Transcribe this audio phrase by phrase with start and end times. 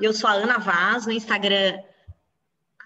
[0.00, 1.78] eu sou a Ana Vaz, no Instagram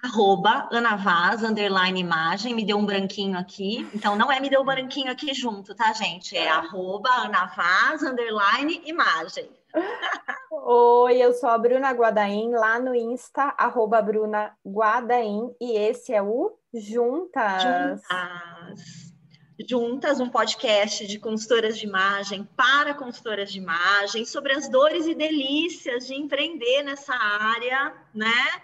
[0.02, 4.60] arroba Ana Vaz, underline imagem, me deu um branquinho aqui, então não é me deu
[4.60, 6.36] um branquinho aqui junto, tá, gente?
[6.36, 9.48] É arroba Ana Vaz, underline imagem.
[10.50, 16.20] Oi, eu sou a Bruna Guadaim, lá no Insta, arroba Bruna Guadaim, e esse é
[16.20, 17.62] o Juntas.
[17.62, 19.11] Juntas.
[19.68, 25.14] Juntas, um podcast de consultoras de imagem para consultoras de imagem, sobre as dores e
[25.14, 28.62] delícias de empreender nessa área, né?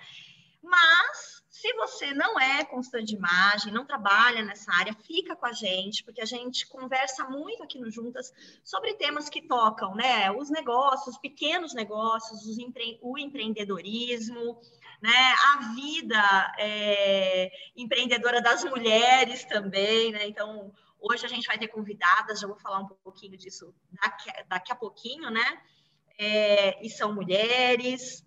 [0.62, 5.52] Mas se você não é consultor de imagem, não trabalha nessa área, fica com a
[5.52, 10.30] gente, porque a gente conversa muito aqui no Juntas sobre temas que tocam, né?
[10.30, 13.00] Os negócios, os pequenos negócios, os empre...
[13.02, 14.60] o empreendedorismo,
[15.02, 15.34] né?
[15.52, 17.50] A vida é...
[17.76, 20.28] empreendedora das mulheres também, né?
[20.28, 24.72] Então, hoje a gente vai ter convidadas, já vou falar um pouquinho disso daqui, daqui
[24.72, 25.62] a pouquinho, né?
[26.18, 26.84] É...
[26.84, 28.26] e são mulheres,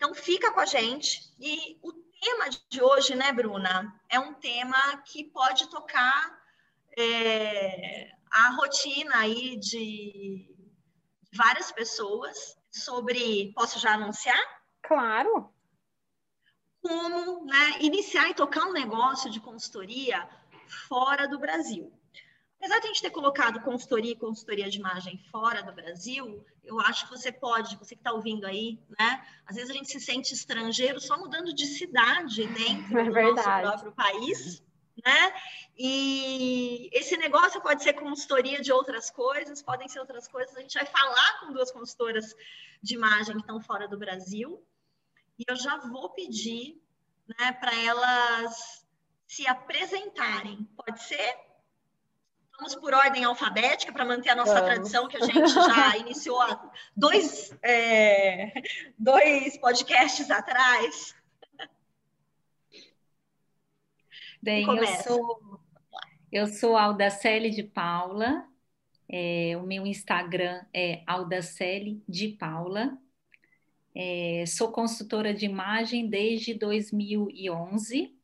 [0.00, 1.20] então, fica com a gente.
[1.38, 6.40] E o tema de hoje, né, Bruna, é um tema que pode tocar
[6.96, 10.48] é, a rotina aí de
[11.34, 13.52] várias pessoas sobre.
[13.54, 14.42] Posso já anunciar?
[14.82, 15.52] Claro.
[16.82, 20.26] Como né, iniciar e tocar um negócio de consultoria
[20.70, 21.92] fora do Brasil.
[22.58, 26.78] Apesar de a gente ter colocado consultoria e consultoria de imagem fora do Brasil, eu
[26.80, 29.26] acho que você pode, você que está ouvindo aí, né?
[29.46, 33.60] Às vezes a gente se sente estrangeiro só mudando de cidade dentro é do nosso
[33.60, 34.62] próprio país,
[35.02, 35.34] né?
[35.78, 40.54] E esse negócio pode ser consultoria de outras coisas, podem ser outras coisas.
[40.54, 42.36] A gente vai falar com duas consultoras
[42.82, 44.62] de imagem que estão fora do Brasil.
[45.38, 46.78] E eu já vou pedir
[47.38, 48.79] né, para elas
[49.30, 50.68] se apresentarem.
[50.76, 51.36] Pode ser?
[52.58, 54.68] Vamos por ordem alfabética para manter a nossa Vamos.
[54.68, 58.52] tradição que a gente já iniciou há dois, é,
[58.98, 61.14] dois podcasts atrás.
[64.42, 65.60] Bem, eu sou,
[66.32, 68.44] eu sou Aldacele de Paula,
[69.08, 72.98] é, o meu Instagram é Aldacele de Paula.
[73.94, 78.19] É, sou consultora de imagem desde 2011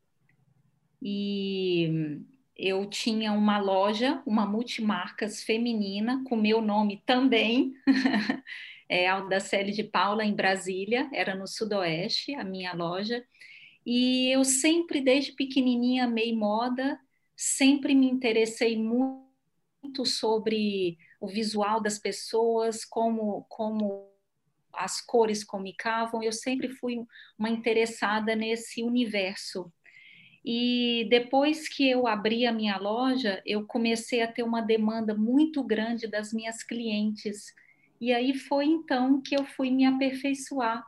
[1.02, 2.20] e
[2.56, 7.74] eu tinha uma loja, uma multimarcas feminina, com meu nome também,
[8.88, 13.24] é Aldacele de Paula, em Brasília, era no Sudoeste, a minha loja.
[13.84, 16.98] E eu sempre, desde pequenininha, amei moda,
[17.36, 24.10] sempre me interessei muito sobre o visual das pessoas, como, como
[24.72, 26.96] as cores comunicavam, eu sempre fui
[27.38, 29.72] uma interessada nesse universo.
[30.48, 35.60] E depois que eu abri a minha loja, eu comecei a ter uma demanda muito
[35.64, 37.52] grande das minhas clientes.
[38.00, 40.84] E aí foi então que eu fui me aperfeiçoar.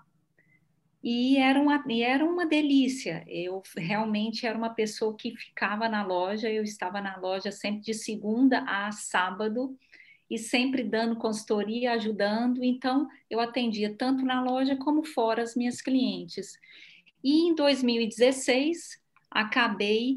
[1.03, 3.25] E era uma, e era uma delícia.
[3.27, 7.95] Eu realmente era uma pessoa que ficava na loja, eu estava na loja sempre de
[7.95, 9.77] segunda a sábado
[10.31, 12.63] e sempre dando consultoria, ajudando.
[12.63, 16.53] Então, eu atendia tanto na loja como fora as minhas clientes.
[17.25, 20.17] E em 2016, acabei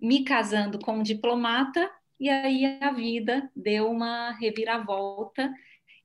[0.00, 5.52] me casando com um diplomata e aí a vida deu uma reviravolta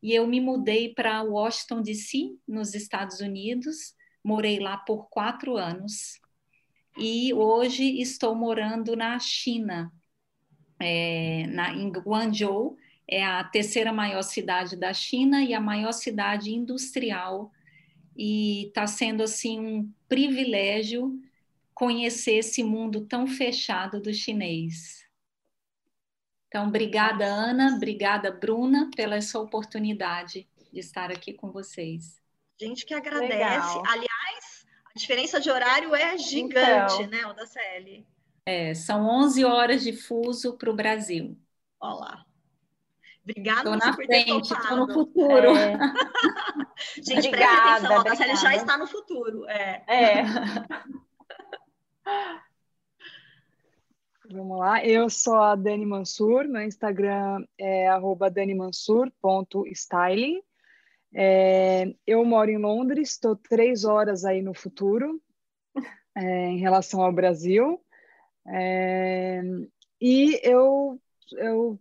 [0.02, 2.36] e eu me mudei para Washington D.C.
[2.48, 6.20] nos Estados Unidos, morei lá por quatro anos
[6.98, 9.92] e hoje estou morando na China,
[10.80, 12.78] é, na, em Guangzhou,
[13.08, 17.52] é a terceira maior cidade da China e a maior cidade industrial
[18.16, 21.20] e está sendo assim um privilégio
[21.74, 25.04] conhecer esse mundo tão fechado do chinês.
[26.48, 32.22] Então, obrigada, Ana, obrigada, Bruna, pela essa oportunidade de estar aqui com vocês.
[32.60, 33.34] Gente que agradece.
[33.34, 33.84] Legal.
[33.88, 38.06] Aliás, a diferença de horário é gigante, então, né, Odaceli?
[38.46, 41.36] É, são 11 horas de fuso para o Brasil.
[41.80, 42.24] Olá.
[43.24, 45.56] Obrigada estou na frente, estou no futuro.
[45.58, 45.78] É.
[47.02, 49.48] Gente, obrigada, presta atenção, a já está no futuro.
[49.48, 49.84] É.
[49.88, 50.24] é.
[54.32, 57.90] Vamos lá, eu sou a Dani Mansur, meu Instagram é
[58.34, 60.42] danimansur.styling.
[61.16, 65.22] É, eu moro em Londres, estou três horas aí no futuro
[66.16, 67.80] é, em relação ao Brasil.
[68.48, 69.42] É,
[70.02, 71.00] e eu,
[71.38, 71.80] eu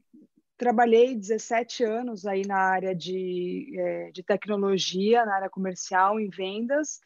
[0.56, 7.00] trabalhei 17 anos aí na área de, é, de tecnologia, na área comercial, em vendas.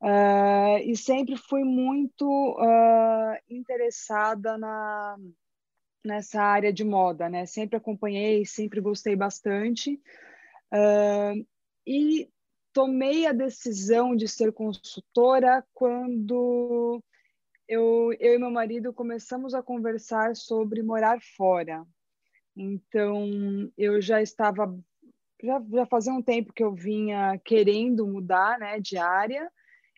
[0.00, 5.16] Uh, e sempre fui muito uh, interessada na,
[6.04, 7.46] nessa área de moda, né?
[7.46, 10.00] Sempre acompanhei, sempre gostei bastante.
[10.72, 11.44] Uh,
[11.86, 12.30] e
[12.72, 17.02] tomei a decisão de ser consultora quando
[17.66, 21.84] eu, eu e meu marido começamos a conversar sobre morar fora.
[22.56, 24.78] Então, eu já estava,
[25.42, 29.50] já, já fazia um tempo que eu vinha querendo mudar né, de área,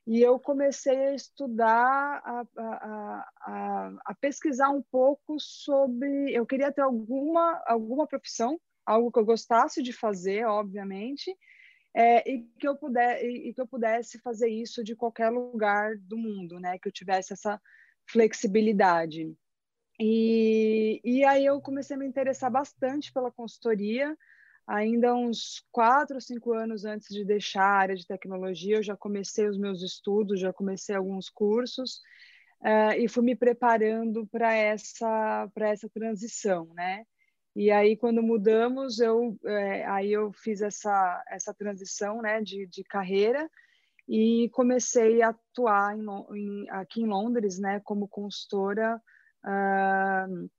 [0.06, 6.32] e eu comecei a estudar, a, a, a, a, pesquisar um pouco sobre.
[6.32, 11.36] Eu queria ter alguma, alguma profissão, algo que eu gostasse de fazer, obviamente,
[11.94, 15.96] é, e, que eu puder, e, e, que eu pudesse fazer isso de qualquer lugar
[15.98, 16.78] do mundo, né?
[16.78, 17.60] Que eu tivesse essa
[18.10, 19.32] flexibilidade.
[20.00, 24.16] E, e aí eu comecei a me interessar bastante pela consultoria.
[24.66, 29.48] Ainda uns quatro, cinco anos antes de deixar a área de tecnologia, eu já comecei
[29.48, 32.00] os meus estudos, já comecei alguns cursos
[32.62, 37.04] uh, e fui me preparando para essa para essa transição, né?
[37.54, 42.84] E aí, quando mudamos, eu, é, aí eu fiz essa, essa transição né, de, de
[42.84, 43.50] carreira
[44.08, 46.06] e comecei a atuar em,
[46.36, 49.00] em, aqui em Londres né, como consultora
[49.44, 50.50] uh,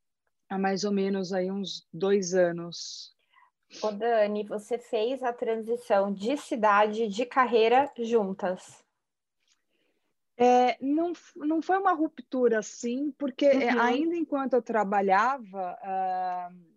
[0.50, 3.16] há mais ou menos aí uns dois anos.
[3.82, 8.84] Ô Dani, você fez a transição de cidade de carreira juntas.
[10.38, 13.82] É, não, não foi uma ruptura assim, porque é, uhum.
[13.82, 16.72] ainda enquanto eu trabalhava, uh,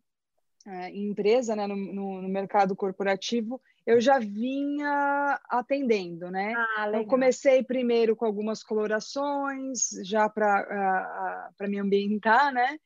[0.92, 6.54] em empresa, né, no, no, no, mercado corporativo, eu já vinha atendendo, né?
[6.76, 12.78] Ah, eu comecei primeiro com algumas colorações, já para uh, me ambientar, né?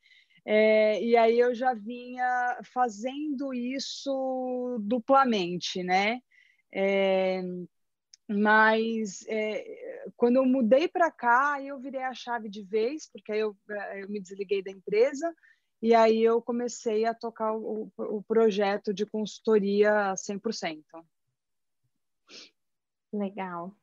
[0.45, 6.21] É, e aí eu já vinha fazendo isso duplamente, né?
[6.73, 7.43] É,
[8.29, 13.41] mas é, quando eu mudei para cá, eu virei a chave de vez, porque aí
[13.41, 15.35] eu, é, eu me desliguei da empresa
[15.81, 20.85] e aí eu comecei a tocar o, o projeto de consultoria 100%.
[23.13, 23.75] Legal.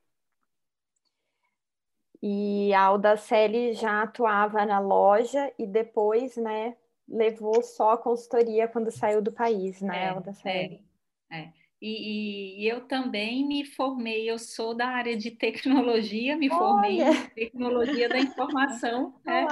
[2.28, 6.76] E a Audaceli já atuava na loja e depois, né,
[7.08, 10.84] levou só a consultoria quando saiu do país, né, é, Audaceli?
[11.30, 11.54] É, é.
[11.80, 16.58] E, e, eu também me formei, eu sou da área de tecnologia, me Olha.
[16.58, 19.14] formei em tecnologia da informação.
[19.24, 19.46] né?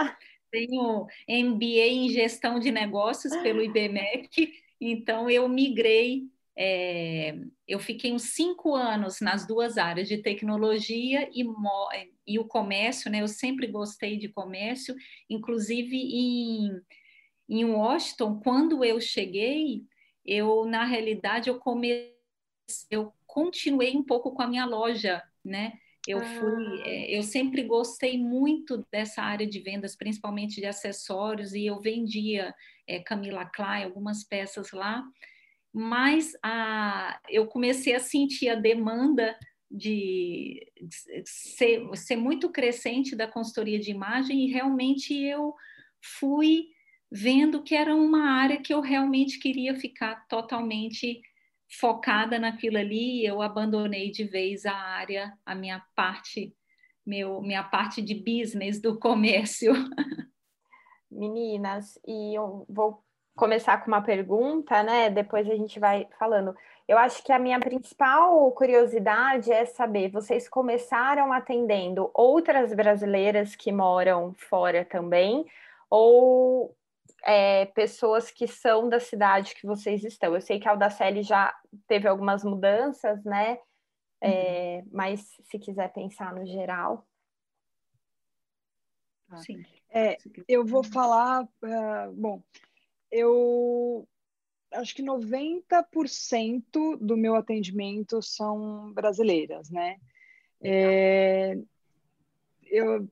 [0.49, 6.27] tenho MBA em gestão de negócios pelo IBMEC, então eu migrei.
[6.55, 7.35] É,
[7.67, 11.43] eu fiquei uns cinco anos nas duas áreas de tecnologia e,
[12.27, 13.21] e o comércio, né?
[13.21, 14.95] Eu sempre gostei de comércio,
[15.29, 16.79] inclusive em,
[17.49, 19.83] em Washington, quando eu cheguei,
[20.23, 22.13] eu na realidade eu comecei,
[22.89, 25.73] eu continuei um pouco com a minha loja, né?
[26.05, 26.87] Eu fui, ah.
[26.87, 32.53] é, eu sempre gostei muito dessa área de vendas, principalmente de acessórios, e eu vendia
[32.85, 35.03] é, Camila Klein, algumas peças lá,
[35.73, 39.35] mas a, eu comecei a sentir a demanda
[39.69, 45.55] de, de ser, ser muito crescente da consultoria de imagem e realmente eu
[46.19, 46.67] fui
[47.11, 51.21] vendo que era uma área que eu realmente queria ficar totalmente
[51.79, 56.55] focada naquilo ali, eu abandonei de vez a área, a minha parte,
[57.05, 59.73] meu, minha parte de business do comércio.
[61.09, 63.03] Meninas, e eu vou
[63.35, 65.09] começar com uma pergunta, né?
[65.09, 66.55] Depois a gente vai falando.
[66.87, 73.71] Eu acho que a minha principal curiosidade é saber, vocês começaram atendendo outras brasileiras que
[73.71, 75.45] moram fora também,
[75.89, 76.75] ou
[77.23, 80.35] é, pessoas que são da cidade que vocês estão.
[80.35, 81.55] Eu sei que a Audaceli já
[81.87, 83.57] teve algumas mudanças, né?
[84.21, 84.89] É, uhum.
[84.91, 87.05] Mas se quiser pensar no geral.
[89.29, 89.37] Tá.
[89.37, 89.63] Sim.
[89.89, 92.41] É, eu vou falar, uh, bom,
[93.13, 94.07] eu
[94.71, 99.97] acho que 90% do meu atendimento são brasileiras, né?
[100.61, 101.57] É,
[102.63, 103.07] eu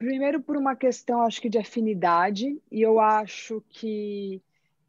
[0.00, 4.40] Primeiro por uma questão, acho que de afinidade, e eu acho que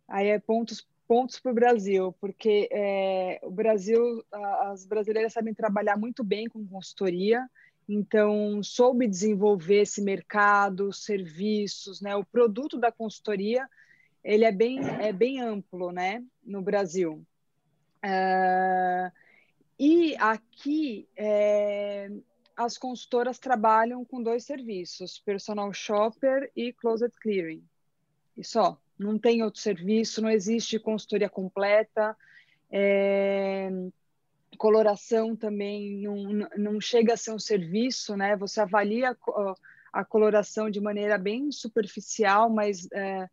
[0.07, 5.97] aí é pontos pontos para o Brasil, porque é, o Brasil, as brasileiras sabem trabalhar
[5.97, 7.45] muito bem com consultoria,
[7.89, 12.15] então soube desenvolver esse mercado, serviços, né?
[12.15, 13.67] O produto da consultoria
[14.23, 16.23] ele é bem é bem amplo, né?
[16.43, 17.25] No Brasil.
[18.03, 19.11] Uh,
[19.79, 22.09] e aqui é,
[22.55, 27.63] as consultoras trabalham com dois serviços, personal shopper e closet clearing.
[28.37, 32.15] E só, não tem outro serviço, não existe consultoria completa.
[32.71, 33.69] É,
[34.57, 38.35] coloração também não, não chega a ser um serviço, né?
[38.37, 39.55] Você avalia a,
[39.91, 43.27] a coloração de maneira bem superficial, mas é,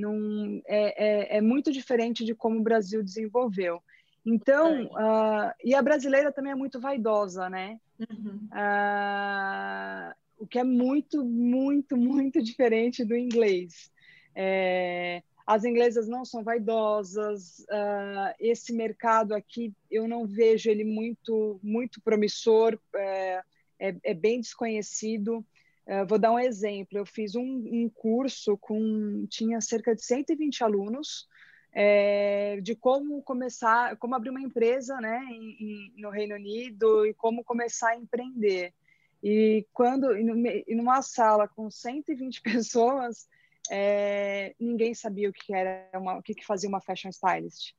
[0.00, 3.82] não, é, é, é muito diferente de como o Brasil desenvolveu.
[4.24, 7.78] Então, uh, e a brasileira também é muito vaidosa, né?
[7.98, 8.48] Uhum.
[8.52, 13.90] Uh, o que é muito, muito, muito diferente do inglês.
[14.34, 21.58] É, as inglesas não são vaidosas, uh, esse mercado aqui eu não vejo ele muito,
[21.62, 23.42] muito promissor, é,
[23.78, 25.44] é, é bem desconhecido.
[25.90, 30.62] Uh, vou dar um exemplo, eu fiz um, um curso com, tinha cerca de 120
[30.62, 31.26] alunos,
[31.72, 37.12] é, de como começar, como abrir uma empresa né, em, em, no Reino Unido e
[37.14, 38.72] como começar a empreender.
[39.20, 43.28] E quando, em uma sala com 120 pessoas,
[43.68, 47.74] é, ninguém sabia o que era uma, o que, que fazia uma fashion stylist.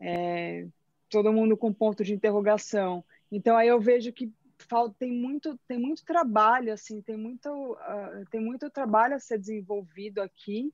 [0.00, 0.66] É,
[1.10, 3.04] todo mundo com ponto de interrogação.
[3.30, 8.24] Então aí eu vejo que falta, tem muito tem muito trabalho assim, tem muito uh,
[8.30, 10.72] tem muito trabalho a ser desenvolvido aqui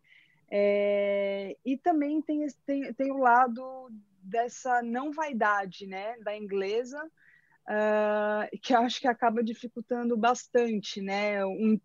[0.51, 3.91] é, e também tem, tem, tem o lado
[4.23, 11.45] dessa não vaidade, né, da inglesa, uh, que eu acho que acaba dificultando bastante, né,
[11.45, 11.81] um,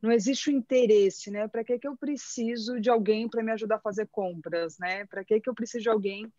[0.00, 3.76] não existe o interesse, né, para que, que eu preciso de alguém para me ajudar
[3.76, 6.32] a fazer compras, né, para que, que eu preciso de alguém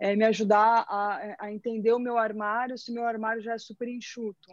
[0.00, 3.86] é, me ajudar a, a entender o meu armário se meu armário já é super
[3.86, 4.50] enxuto.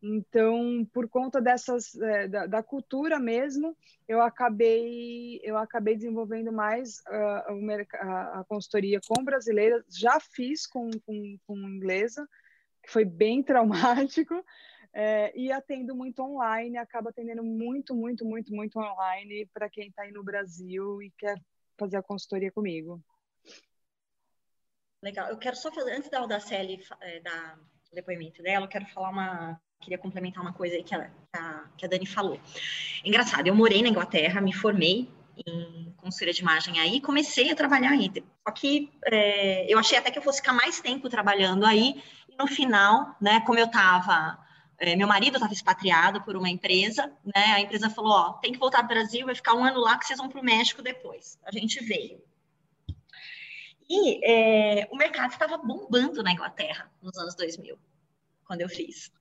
[0.00, 3.76] Então, por conta dessas é, da, da, cultura mesmo,
[4.06, 9.82] eu acabei eu acabei desenvolvendo mais uh, a, a, consultoria com brasileiras.
[9.88, 12.28] Já fiz com, com, com inglesa,
[12.82, 14.44] que foi bem traumático.
[14.92, 20.02] É, e atendo muito online, acaba atendendo muito, muito, muito, muito online para quem está
[20.02, 21.36] aí no Brasil e quer
[21.76, 23.02] fazer a consultoria comigo.
[25.06, 25.28] Legal.
[25.28, 27.54] Eu quero só fazer, antes da Audaceli, é, da
[27.92, 31.08] depoimento dela, eu quero falar uma, queria complementar uma coisa aí que a,
[31.76, 32.40] que a Dani falou.
[33.04, 35.08] Engraçado, eu morei na Inglaterra, me formei
[35.46, 38.12] em consultoria de imagem aí, comecei a trabalhar aí.
[38.46, 42.36] Só que é, eu achei até que eu fosse ficar mais tempo trabalhando aí, e
[42.36, 44.36] no final, né, como eu estava,
[44.76, 48.58] é, meu marido estava expatriado por uma empresa, né, a empresa falou, ó, tem que
[48.58, 50.82] voltar para o Brasil, vai ficar um ano lá que vocês vão para o México
[50.82, 51.38] depois.
[51.44, 52.20] A gente veio.
[53.88, 57.78] E é, o mercado estava bombando na Inglaterra nos anos 2000,
[58.44, 59.12] quando eu fiz.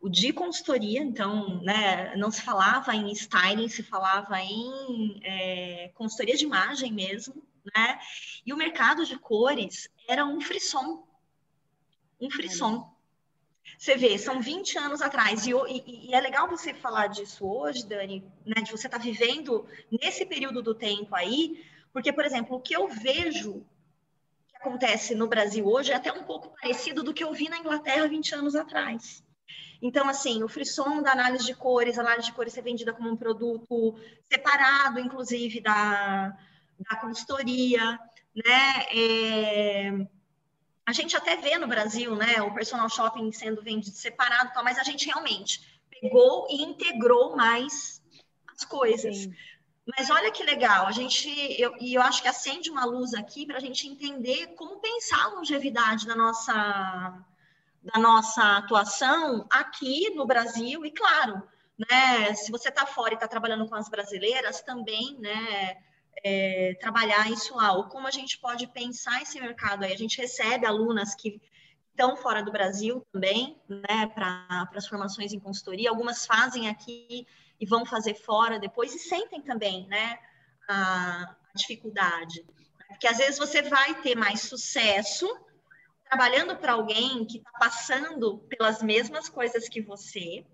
[0.00, 6.36] O de consultoria, então, né, não se falava em styling, se falava em é, consultoria
[6.36, 7.42] de imagem mesmo,
[7.74, 7.98] né?
[8.44, 11.06] E o mercado de cores era um frisson.
[12.20, 12.92] Um frisson.
[13.78, 17.86] Você vê, são 20 anos atrás, e, e, e, é legal você falar disso hoje,
[17.86, 22.56] Dani, né, de você estar tá vivendo nesse período do tempo aí, porque, por exemplo,
[22.56, 23.64] o que eu vejo
[24.64, 28.08] acontece no Brasil hoje é até um pouco parecido do que eu vi na Inglaterra
[28.08, 29.22] 20 anos atrás.
[29.82, 33.10] Então, assim, o frisson da análise de cores, a análise de cores ser vendida como
[33.10, 33.94] um produto
[34.32, 36.34] separado, inclusive, da,
[36.78, 37.98] da consultoria,
[38.34, 38.86] né?
[38.90, 40.06] É,
[40.86, 44.82] a gente até vê no Brasil, né, o personal shopping sendo vendido separado, mas a
[44.82, 48.02] gente realmente pegou e integrou mais
[48.54, 49.16] as coisas.
[49.18, 49.34] Sim.
[49.86, 51.28] Mas olha que legal, a gente,
[51.60, 55.24] eu, e eu acho que acende uma luz aqui para a gente entender como pensar
[55.24, 57.22] a longevidade da nossa
[57.82, 61.42] da nossa atuação aqui no Brasil e, claro,
[61.78, 65.76] né, se você está fora e está trabalhando com as brasileiras, também, né,
[66.24, 67.74] é, trabalhar isso lá.
[67.74, 69.92] Ou como a gente pode pensar esse mercado aí?
[69.92, 71.38] A gente recebe alunas que
[71.90, 75.90] estão fora do Brasil também, né, para as formações em consultoria.
[75.90, 77.26] Algumas fazem aqui
[77.60, 80.18] e vão fazer fora depois e sentem também, né,
[80.68, 82.44] a, dificuldade.
[82.88, 85.26] Porque às vezes você vai ter mais sucesso
[86.04, 90.44] trabalhando para alguém que está passando pelas mesmas coisas que você,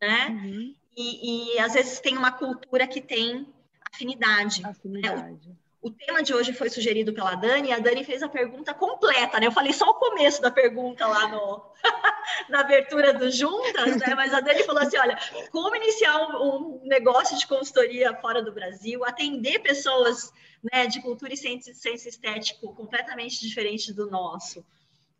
[0.00, 0.28] né?
[0.28, 0.74] Uhum.
[0.96, 3.52] E, e, às vezes tem uma cultura que tem
[3.92, 4.64] afinidade.
[4.64, 5.48] afinidade.
[5.48, 5.56] Né?
[5.84, 8.72] O, o, tema de hoje foi sugerido pela Dani, e a Dani fez a pergunta
[8.72, 9.46] completa, né?
[9.46, 11.62] Eu falei só o começo da pergunta lá no,
[12.48, 14.14] na abertura do Juntas, né?
[14.14, 15.18] Mas a Dani falou assim: olha,
[15.50, 20.32] como iniciar um, um negócio de consultoria fora do Brasil, atender pessoas
[20.72, 24.64] né, de cultura e ciência, ciência estético completamente diferente do nosso.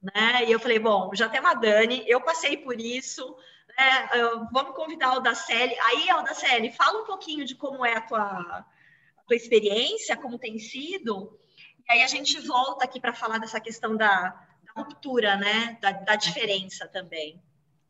[0.02, 0.44] Né?
[0.46, 3.36] E eu falei, bom, já tem uma Dani, eu passei por isso,
[3.76, 4.08] né?
[4.52, 5.74] vamos convidar a Aldaceli.
[5.80, 8.64] Aí, Aldaceli, fala um pouquinho de como é a tua,
[9.26, 11.38] tua experiência, como tem sido,
[11.88, 15.78] e aí a gente volta aqui para falar dessa questão da, da ruptura, né?
[15.80, 17.40] Da, da diferença também.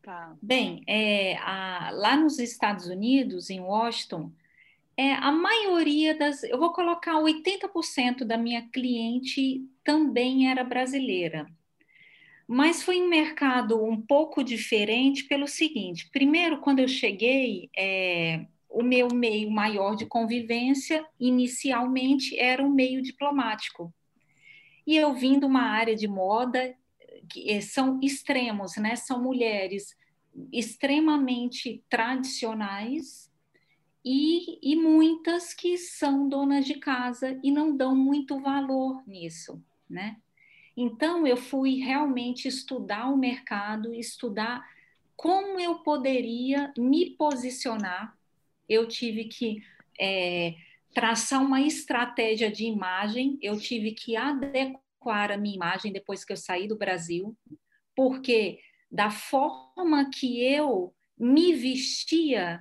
[0.01, 0.35] Tá.
[0.41, 4.31] Bem, é, a, lá nos Estados Unidos, em Washington,
[4.97, 11.47] é, a maioria das, eu vou colocar 80% da minha cliente também era brasileira.
[12.47, 18.45] Mas foi um mercado um pouco diferente pelo seguinte: primeiro, quando eu cheguei, é,
[18.75, 23.93] o meu meio maior de convivência, inicialmente, era um meio diplomático.
[24.85, 26.75] E eu vim de uma área de moda
[27.29, 28.97] que eh, são extremos, né?
[28.97, 29.95] São mulheres
[30.51, 33.31] extremamente tradicionais
[34.03, 40.17] e, e muitas que são donas de casa e não dão muito valor nisso, né?
[40.75, 44.61] Então, eu fui realmente estudar o mercado, estudar
[45.15, 48.14] como eu poderia me posicionar.
[48.67, 49.61] Eu tive que
[49.99, 50.55] é,
[50.93, 56.37] traçar uma estratégia de imagem, eu tive que adequar a minha imagem depois que eu
[56.37, 57.37] saí do Brasil,
[57.95, 62.59] porque da forma que eu me vestia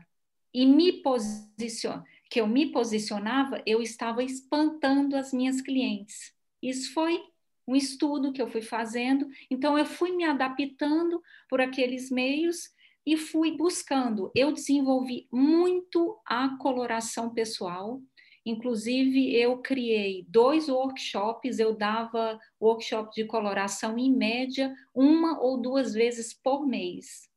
[0.52, 6.32] e me posicionava, que eu me posicionava, eu estava espantando as minhas clientes.
[6.60, 7.20] Isso foi
[7.66, 9.28] um estudo que eu fui fazendo.
[9.50, 12.73] Então, eu fui me adaptando por aqueles meios
[13.06, 14.30] e fui buscando.
[14.34, 18.00] Eu desenvolvi muito a coloração pessoal.
[18.46, 25.94] Inclusive, eu criei dois workshops, eu dava workshop de coloração em média uma ou duas
[25.94, 27.28] vezes por mês.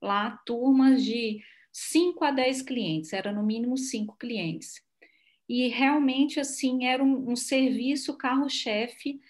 [0.00, 1.40] Lá, turmas de
[1.72, 4.82] 5 a 10 clientes, era no mínimo cinco clientes.
[5.48, 9.20] E realmente, assim, era um, um serviço carro-chefe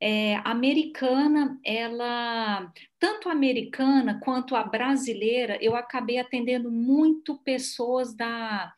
[0.00, 8.72] é, americana, ela, tanto a americana quanto a brasileira, eu acabei atendendo muito pessoas da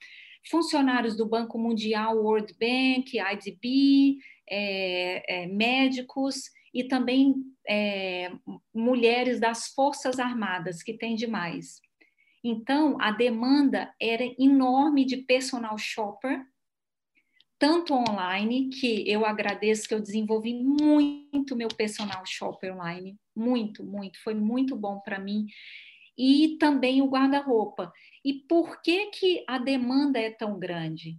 [0.48, 4.18] funcionários do Banco Mundial, World Bank, IDB,
[4.48, 7.34] é, é, médicos e também
[7.68, 8.30] é,
[8.72, 11.80] mulheres das Forças Armadas, que tem demais.
[12.44, 16.44] Então, a demanda era enorme de personal shopper,
[17.58, 24.22] tanto online, que eu agradeço que eu desenvolvi muito meu personal shopper online, muito, muito,
[24.22, 25.46] foi muito bom para mim,
[26.18, 27.92] e também o guarda-roupa.
[28.24, 31.18] E por que que a demanda é tão grande?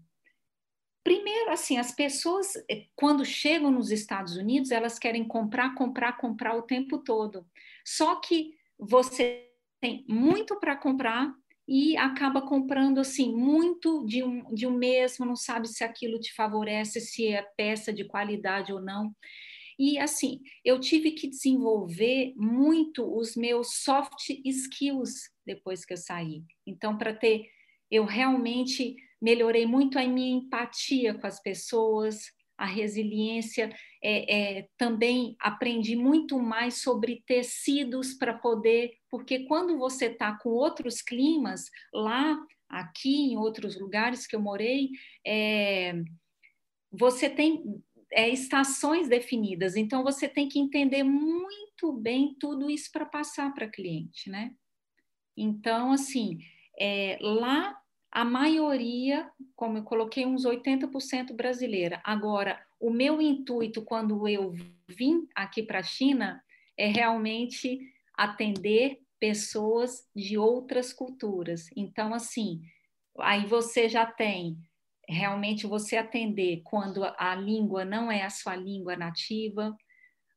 [1.03, 6.55] Primeiro, assim, as pessoas, eh, quando chegam nos Estados Unidos, elas querem comprar, comprar, comprar
[6.55, 7.47] o tempo todo.
[7.85, 11.33] Só que você tem muito para comprar
[11.67, 16.33] e acaba comprando assim muito de um, de um mesmo, não sabe se aquilo te
[16.33, 19.13] favorece, se é peça de qualidade ou não.
[19.79, 26.41] E assim, eu tive que desenvolver muito os meus soft skills depois que eu saí.
[26.65, 27.45] Então, para ter,
[27.91, 32.17] eu realmente melhorei muito a minha empatia com as pessoas,
[32.57, 40.07] a resiliência, é, é, também aprendi muito mais sobre tecidos para poder, porque quando você
[40.07, 44.89] está com outros climas, lá, aqui, em outros lugares que eu morei,
[45.25, 45.93] é,
[46.91, 47.63] você tem
[48.11, 53.69] é, estações definidas, então você tem que entender muito bem tudo isso para passar para
[53.69, 54.51] cliente, né?
[55.35, 56.39] Então, assim,
[56.79, 57.77] é, lá
[58.17, 62.01] a maioria, como eu coloquei, uns 80% brasileira.
[62.03, 64.55] Agora, o meu intuito quando eu
[64.87, 66.43] vim aqui para a China
[66.75, 67.79] é realmente
[68.15, 71.69] atender pessoas de outras culturas.
[71.75, 72.59] Então, assim,
[73.19, 74.57] aí você já tem
[75.07, 79.77] realmente você atender quando a língua não é a sua língua nativa,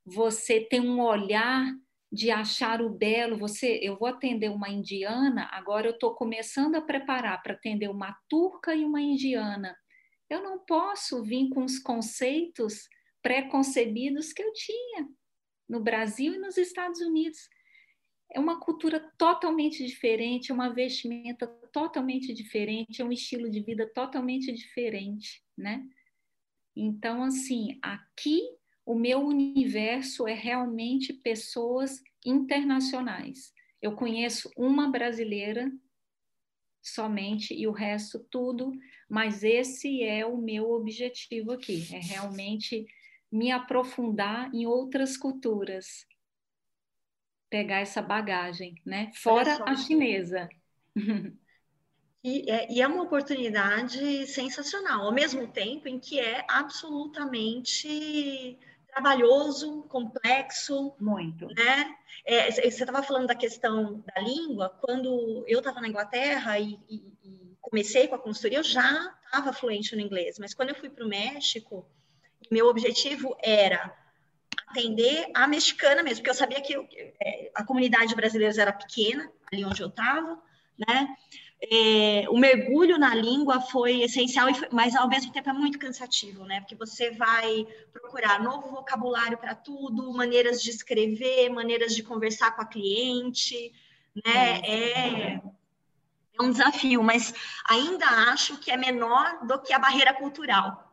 [0.05, 1.65] você tem um olhar
[2.11, 3.37] de achar o belo.
[3.37, 8.15] Você, eu vou atender uma indiana, agora eu estou começando a preparar para atender uma
[8.27, 9.75] turca e uma indiana.
[10.29, 12.89] Eu não posso vir com os conceitos
[13.21, 15.07] pré-concebidos que eu tinha
[15.69, 17.49] no Brasil e nos Estados Unidos.
[18.33, 23.89] É uma cultura totalmente diferente, é uma vestimenta totalmente diferente, é um estilo de vida
[23.93, 25.83] totalmente diferente, né?
[26.75, 28.41] Então, assim, aqui
[28.91, 33.53] o meu universo é realmente pessoas internacionais.
[33.81, 35.71] Eu conheço uma brasileira
[36.81, 38.73] somente e o resto tudo,
[39.07, 42.85] mas esse é o meu objetivo aqui, é realmente
[43.31, 46.05] me aprofundar em outras culturas,
[47.49, 49.09] pegar essa bagagem, né?
[49.15, 50.49] Fora a chinesa.
[52.23, 58.59] E é, e é, uma oportunidade sensacional, ao mesmo tempo em que é absolutamente
[58.91, 60.93] trabalhoso, complexo.
[60.99, 61.47] Muito.
[61.47, 61.95] Né?
[62.25, 64.69] É, você estava falando da questão da língua.
[64.81, 69.53] Quando eu estava na Inglaterra e, e, e, comecei com a consultoria, eu já estava
[69.53, 70.37] fluente no inglês.
[70.37, 71.85] Mas quando eu fui para o México,
[72.51, 73.95] meu objetivo era
[74.67, 76.87] atender a mexicana mesmo, porque eu sabia que eu,
[77.21, 80.41] é, a comunidade brasileira era pequena, ali onde eu estava,
[80.77, 81.15] né?
[81.63, 86.59] É, o mergulho na língua foi essencial, mas ao mesmo tempo é muito cansativo, né?
[86.59, 92.61] Porque você vai procurar novo vocabulário para tudo, maneiras de escrever, maneiras de conversar com
[92.63, 93.71] a cliente,
[94.25, 94.59] né?
[94.61, 95.41] É,
[96.41, 97.33] é um desafio, mas
[97.69, 100.91] ainda acho que é menor do que a barreira cultural.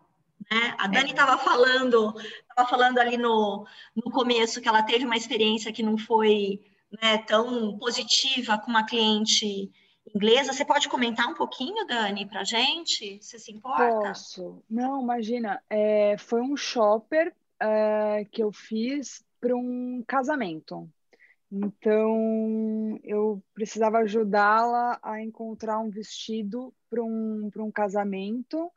[0.51, 0.75] Né?
[0.79, 1.45] A Dani estava é.
[1.45, 2.15] falando,
[2.49, 6.61] estava falando ali no, no começo que ela teve uma experiência que não foi
[7.03, 9.71] né, tão positiva com uma cliente
[10.15, 10.53] inglesa.
[10.53, 13.19] Você pode comentar um pouquinho, Dani, para gente?
[13.21, 14.09] Você se importa?
[14.09, 14.63] Posso.
[14.69, 15.63] Não, imagina.
[15.69, 20.89] É, foi um shopper é, que eu fiz para um casamento.
[21.51, 28.71] Então, eu precisava ajudá-la a encontrar um vestido para um, um casamento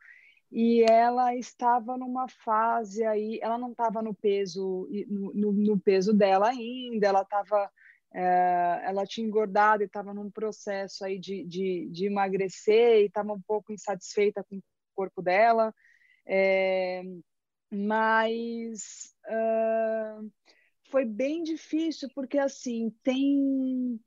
[0.50, 6.12] e ela estava numa fase aí, ela não estava no peso no, no, no, peso
[6.12, 7.70] dela ainda, ela estava
[8.14, 13.40] ela tinha engordado e estava num processo aí de, de, de emagrecer e estava um
[13.40, 14.62] pouco insatisfeita com o
[14.94, 15.74] corpo dela,
[16.26, 17.02] é,
[17.70, 20.30] mas uh,
[20.90, 23.98] foi bem difícil porque assim tem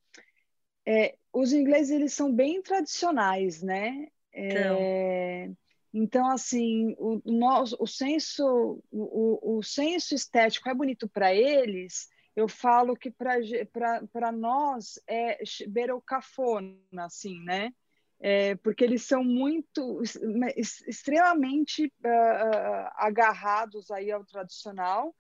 [0.86, 4.08] é, os ingleses eles são bem tradicionais, né?
[4.32, 5.58] É, então.
[5.98, 12.48] Então, assim, o, nosso, o, senso, o, o senso estético é bonito para eles, eu
[12.48, 17.72] falo que para nós é beira o cafona, assim, né?
[18.20, 20.02] É, porque eles são muito,
[20.88, 25.14] extremamente uh, agarrados aí ao tradicional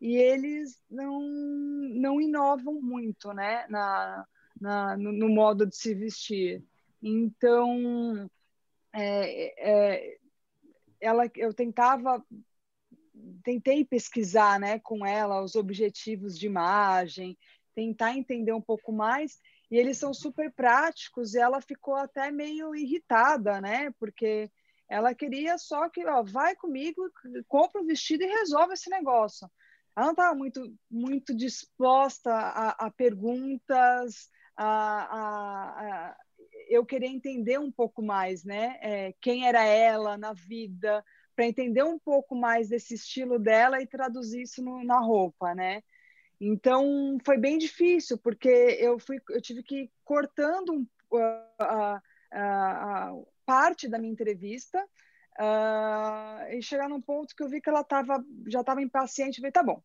[0.00, 3.66] e eles não, não inovam muito, né?
[3.68, 4.26] Na,
[4.60, 6.62] na no, no modo de se vestir.
[7.02, 8.30] Então,
[8.92, 10.18] é, é,
[11.00, 12.24] ela, eu tentava,
[13.42, 17.36] tentei pesquisar, né, com ela os objetivos de imagem,
[17.74, 19.38] tentar entender um pouco mais.
[19.70, 21.34] E eles são super práticos.
[21.34, 24.50] E ela ficou até meio irritada, né, porque
[24.88, 27.02] ela queria só que, ó, vai comigo,
[27.48, 29.50] compra o vestido e resolve esse negócio.
[29.96, 36.16] Ela não estava muito, muito disposta a, a perguntas, a, a, a
[36.68, 38.78] eu queria entender um pouco mais, né?
[38.80, 43.86] É, quem era ela na vida, para entender um pouco mais desse estilo dela e
[43.86, 45.82] traduzir isso no, na roupa, né?
[46.40, 50.86] Então foi bem difícil porque eu fui, eu tive que ir cortando
[51.58, 52.00] a,
[52.32, 53.14] a, a
[53.46, 54.82] parte da minha entrevista
[55.38, 59.38] uh, e chegar num ponto que eu vi que ela tava, já estava impaciente.
[59.38, 59.82] Eu falei, tá bom,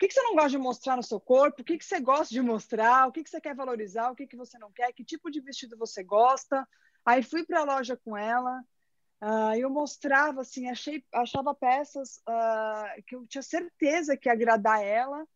[0.00, 1.60] que, que você não gosta de mostrar no seu corpo?
[1.60, 3.06] O que, que você gosta de mostrar?
[3.06, 4.10] O que, que você quer valorizar?
[4.10, 4.90] O que, que você não quer?
[4.94, 6.66] Que tipo de vestido você gosta?
[7.04, 8.64] Aí fui para a loja com ela.
[9.22, 14.82] Uh, eu mostrava assim, achei, achava peças uh, que eu tinha certeza que ia agradar
[14.82, 15.26] ela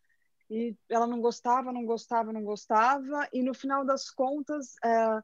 [0.49, 5.23] e ela não gostava, não gostava, não gostava e no final das contas uh,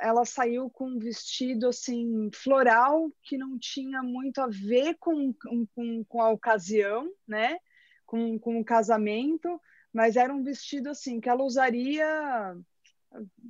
[0.00, 5.34] ela saiu com um vestido assim floral que não tinha muito a ver com,
[5.74, 7.58] com, com a ocasião, né?
[8.08, 9.60] com, com um casamento,
[9.92, 12.56] mas era um vestido assim que ela usaria,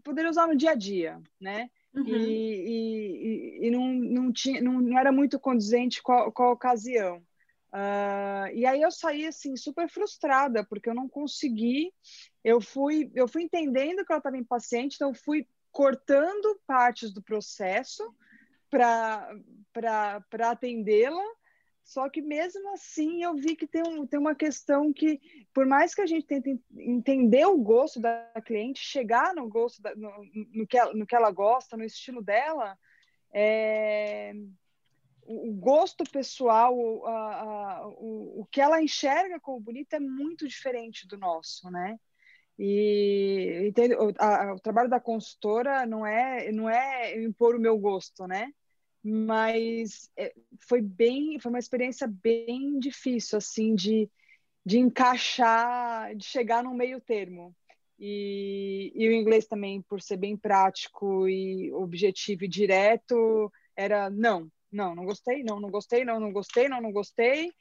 [0.03, 1.71] poderia usar no dia a dia, né?
[1.95, 2.07] Uhum.
[2.07, 6.53] E, e, e, não, não, tinha, não, não era muito condizente com a, com a
[6.53, 7.23] ocasião.
[7.73, 11.93] Uh, e aí eu saí assim super frustrada porque eu não consegui.
[12.43, 18.03] Eu fui eu fui entendendo que ela estava impaciente, então fui cortando partes do processo
[18.71, 19.31] para
[19.73, 21.25] para atendê-la
[21.89, 25.19] só que mesmo assim eu vi que tem, um, tem uma questão que,
[25.55, 29.97] por mais que a gente tente entender o gosto da cliente, chegar no gosto da,
[29.97, 30.11] no,
[30.53, 32.79] no, que ela, no que ela gosta, no estilo dela,
[33.33, 34.35] é,
[35.23, 41.09] o gosto pessoal, a, a, o, o que ela enxerga como bonito é muito diferente
[41.09, 41.99] do nosso, né?
[42.59, 47.79] E entende, o, a, o trabalho da consultora não é não é impor o meu
[47.79, 48.53] gosto, né?
[49.03, 54.11] Mas é, foi bem, foi uma experiência bem difícil, assim, de,
[54.65, 57.55] de encaixar, de chegar no meio termo.
[57.99, 64.51] E, e o inglês também, por ser bem prático e objetivo e direto, era não,
[64.71, 67.53] não, não gostei, não, não gostei, não, não gostei, não, não gostei.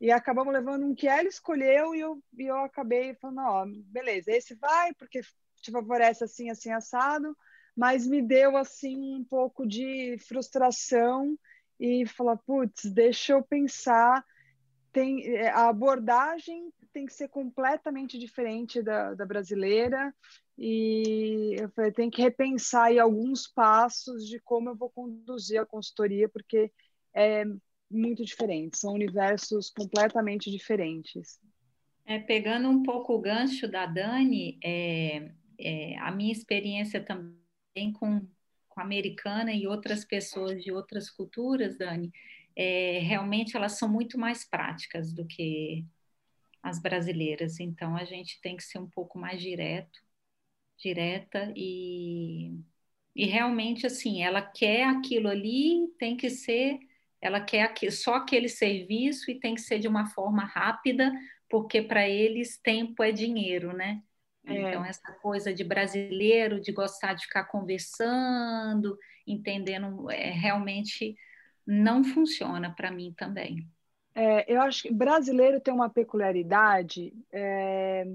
[0.00, 4.30] E acabamos levando um que ela escolheu e eu, e eu acabei falando, ó, beleza,
[4.30, 5.20] esse vai, porque
[5.62, 7.34] te favorece assim, assim, assado
[7.76, 11.38] mas me deu assim um pouco de frustração
[11.78, 14.24] e falar, putz, deixa eu pensar,
[14.92, 20.14] tem é, a abordagem tem que ser completamente diferente da, da brasileira
[20.56, 25.66] e eu falei, tem que repensar aí alguns passos de como eu vou conduzir a
[25.66, 26.72] consultoria, porque
[27.14, 27.44] é
[27.90, 31.38] muito diferente, são universos completamente diferentes.
[32.06, 37.45] É, pegando um pouco o gancho da Dani, é, é, a minha experiência também
[37.92, 38.26] com,
[38.68, 42.12] com a americana e outras pessoas de outras culturas, Dani,
[42.54, 45.84] é, realmente elas são muito mais práticas do que
[46.62, 47.60] as brasileiras.
[47.60, 50.00] Então a gente tem que ser um pouco mais direto,
[50.78, 52.52] direta e,
[53.14, 56.78] e realmente assim, ela quer aquilo ali, tem que ser
[57.20, 61.12] ela quer só aquele serviço e tem que ser de uma forma rápida,
[61.48, 64.02] porque para eles tempo é dinheiro, né?
[64.46, 64.68] É.
[64.68, 71.16] Então, essa coisa de brasileiro, de gostar de ficar conversando, entendendo, é, realmente
[71.66, 73.66] não funciona para mim também.
[74.14, 78.06] É, eu acho que brasileiro tem uma peculiaridade é,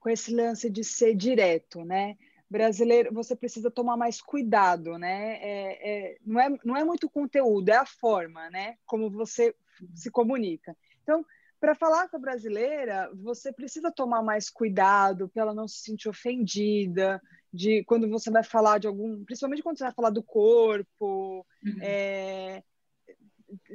[0.00, 2.16] com esse lance de ser direto, né?
[2.48, 5.38] Brasileiro, você precisa tomar mais cuidado, né?
[5.42, 8.76] É, é, não, é, não é muito conteúdo, é a forma, né?
[8.86, 9.54] Como você
[9.94, 10.76] se comunica.
[11.02, 11.24] Então,
[11.62, 16.08] para falar com a brasileira, você precisa tomar mais cuidado para ela não se sentir
[16.08, 17.22] ofendida,
[17.54, 21.78] de quando você vai falar de algum, principalmente quando você vai falar do corpo, uhum.
[21.80, 22.64] é,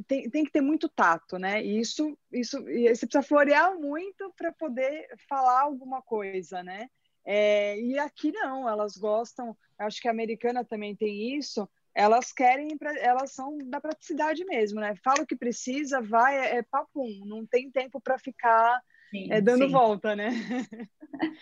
[0.05, 1.63] tem, tem que ter muito tato, né?
[1.63, 6.89] E isso, isso e você precisa florear muito para poder falar alguma coisa, né?
[7.23, 12.77] É, e aqui não, elas gostam, acho que a americana também tem isso, elas querem,
[12.99, 14.93] elas são da praticidade mesmo, né?
[15.03, 18.79] Fala o que precisa, vai, é, é papum, não tem tempo para ficar
[19.09, 19.71] sim, é, dando sim.
[19.71, 20.29] volta, né?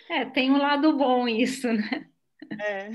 [0.09, 2.07] É, tem um lado bom isso, né?
[2.61, 2.89] É.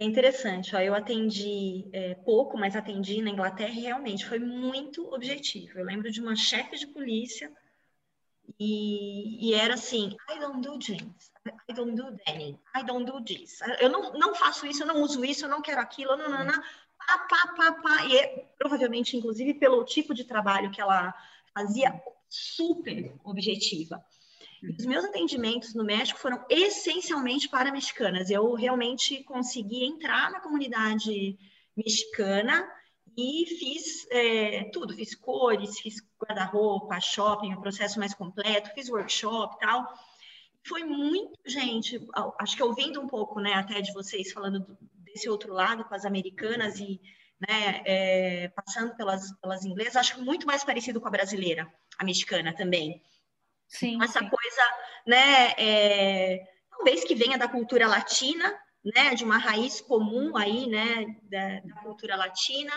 [0.00, 5.12] é interessante, ó, eu atendi é, pouco, mas atendi na Inglaterra e realmente foi muito
[5.12, 5.78] objetivo.
[5.78, 7.52] Eu lembro de uma chefe de polícia
[8.58, 11.32] e, e, era assim, I don't do jeans,
[11.68, 13.60] I don't do denim, I don't do this.
[13.80, 16.46] Eu não, não faço isso, eu não uso isso, eu não quero aquilo, não.
[16.46, 18.04] Pá, pá, pá, pá.
[18.06, 21.14] E é, provavelmente, inclusive, pelo tipo de trabalho que ela
[21.54, 24.04] fazia, super objetiva.
[24.78, 28.28] Os meus atendimentos no México foram essencialmente para mexicanas.
[28.28, 31.38] Eu realmente consegui entrar na comunidade
[31.76, 32.68] mexicana
[33.20, 38.88] e fiz é, tudo, fiz cores, fiz guarda-roupa, shopping, o um processo mais completo, fiz
[38.88, 39.92] workshop e tal.
[40.64, 42.00] Foi muito, gente,
[42.38, 44.64] acho que ouvindo um pouco, né, até de vocês falando
[44.98, 47.00] desse outro lado com as americanas e
[47.40, 51.66] né, é, passando pelas, pelas inglesas, acho muito mais parecido com a brasileira,
[51.98, 53.02] a mexicana também.
[53.66, 54.00] Sim.
[54.00, 54.28] Essa sim.
[54.28, 54.62] coisa,
[55.04, 61.16] né, é, talvez que venha da cultura latina, né, de uma raiz comum aí, né,
[61.24, 62.72] da, da cultura latina,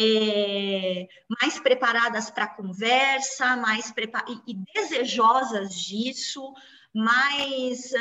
[0.00, 3.92] é, mais preparadas para a conversa, mais
[4.28, 6.54] e, e, desejosas disso,
[6.94, 7.92] mais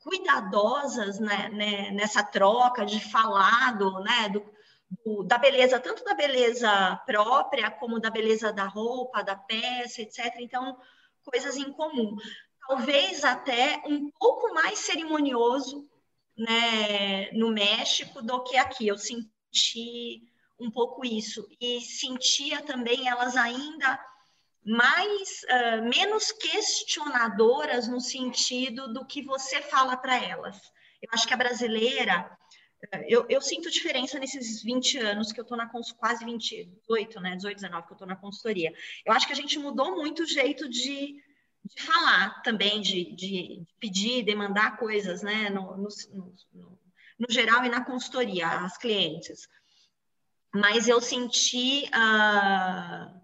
[0.00, 4.44] cuidadosas né, né, nessa troca de falado, né, do,
[5.04, 10.36] do, da beleza, tanto da beleza própria como da beleza da roupa, da peça, etc.
[10.40, 10.78] Então,
[11.24, 12.16] coisas em comum.
[12.66, 15.88] Talvez até um pouco mais cerimonioso
[16.36, 18.86] né, no México do que aqui.
[18.86, 20.22] Eu senti
[20.58, 23.98] um pouco isso e sentia também elas ainda
[24.64, 30.56] mais uh, menos questionadoras no sentido do que você fala para elas.
[31.00, 32.38] Eu acho que a brasileira
[33.08, 35.68] eu, eu, sinto diferença nesses 20 anos que eu estou na
[35.98, 37.34] quase 28, né?
[37.34, 38.72] 18, 19 que eu estou na consultoria.
[39.04, 41.20] Eu acho que a gente mudou muito o jeito de,
[41.64, 45.50] de falar também, de, de, pedir, demandar coisas, né?
[45.50, 46.78] No, no, no,
[47.18, 49.48] no, geral e na consultoria, as clientes.
[50.54, 53.20] Mas eu senti uh,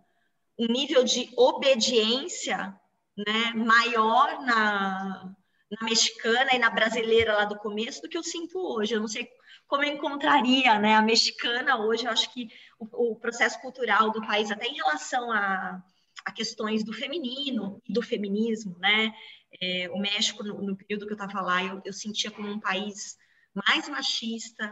[0.58, 2.78] um nível de obediência
[3.16, 5.34] né, maior na,
[5.70, 8.94] na mexicana e na brasileira lá do começo do que eu sinto hoje.
[8.94, 9.28] Eu não sei
[9.66, 12.04] como eu encontraria né, a mexicana hoje.
[12.04, 15.82] Eu acho que o, o processo cultural do país, até em relação a,
[16.24, 19.12] a questões do feminino e do feminismo, né?
[19.60, 22.58] É, o México, no, no, período que eu estava lá, eu, eu, sentia como um
[22.58, 23.16] país
[23.54, 24.66] mais machista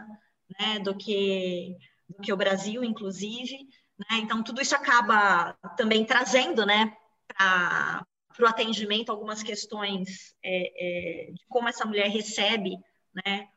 [0.58, 1.76] né, do, que,
[2.12, 3.68] do que o Brasil, inclusive.
[3.98, 4.18] Né?
[4.18, 6.96] Então, tudo isso acaba também trazendo né,
[7.36, 8.06] para
[8.40, 12.76] o atendimento algumas questões é, é, de como essa mulher recebe
[13.14, 13.48] né,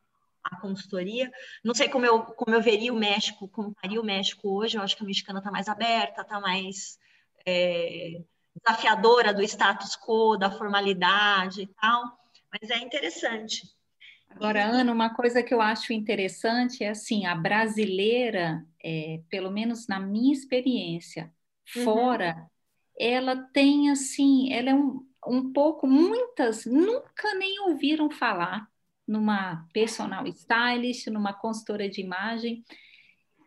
[0.44, 1.32] a consultoria.
[1.63, 4.78] Não sei como eu, como eu veria o México, como estaria o México hoje.
[4.78, 7.00] Eu acho que a mexicana está mais aberta, está mais
[7.46, 8.22] é,
[8.56, 12.04] desafiadora do status quo, da formalidade e tal.
[12.52, 13.63] Mas é interessante.
[14.36, 19.88] Agora, Ana, uma coisa que eu acho interessante é assim, a brasileira, é, pelo menos
[19.88, 21.34] na minha experiência,
[21.76, 21.84] uhum.
[21.84, 22.52] fora,
[23.00, 28.67] ela tem assim, ela é um, um pouco, muitas nunca nem ouviram falar
[29.08, 32.63] numa personal stylist, numa consultora de imagem,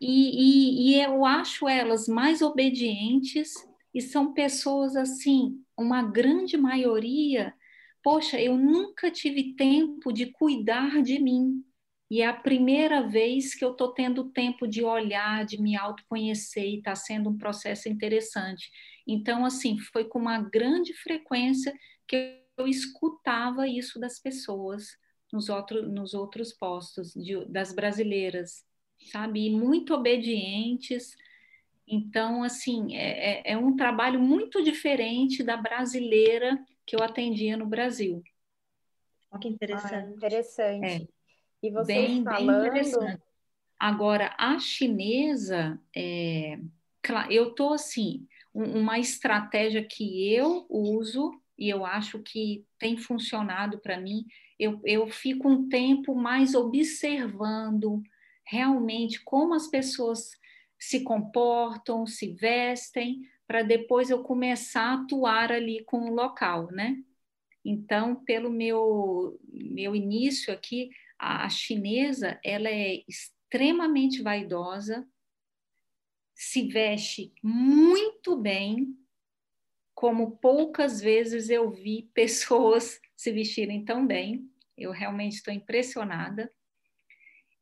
[0.01, 3.53] e, e, e eu acho elas mais obedientes
[3.93, 7.53] e são pessoas assim, uma grande maioria.
[8.03, 11.63] Poxa, eu nunca tive tempo de cuidar de mim.
[12.09, 16.65] E é a primeira vez que eu estou tendo tempo de olhar, de me autoconhecer,
[16.65, 18.71] e está sendo um processo interessante.
[19.07, 21.73] Então, assim, foi com uma grande frequência
[22.07, 24.97] que eu escutava isso das pessoas
[25.31, 28.63] nos, outro, nos outros postos, de, das brasileiras.
[29.11, 29.45] sabe?
[29.47, 31.15] E muito obedientes.
[31.87, 36.59] Então, assim, é, é, é um trabalho muito diferente da brasileira
[36.89, 38.23] que eu atendia no Brasil.
[39.29, 39.93] Olha que interessante.
[39.93, 40.87] Ah, interessante.
[40.87, 41.07] É,
[41.61, 42.71] e vocês bem, falando...
[42.71, 43.19] Bem
[43.77, 46.59] Agora, a chinesa, é,
[47.29, 54.01] eu tô assim, uma estratégia que eu uso e eu acho que tem funcionado para
[54.01, 54.25] mim,
[54.57, 58.01] eu, eu fico um tempo mais observando
[58.43, 60.31] realmente como as pessoas
[60.77, 67.03] se comportam, se vestem, para depois eu começar a atuar ali com o local, né?
[67.65, 75.03] Então, pelo meu, meu início aqui, a chinesa, ela é extremamente vaidosa,
[76.35, 78.95] se veste muito bem,
[79.95, 84.47] como poucas vezes eu vi pessoas se vestirem tão bem.
[84.77, 86.53] Eu realmente estou impressionada.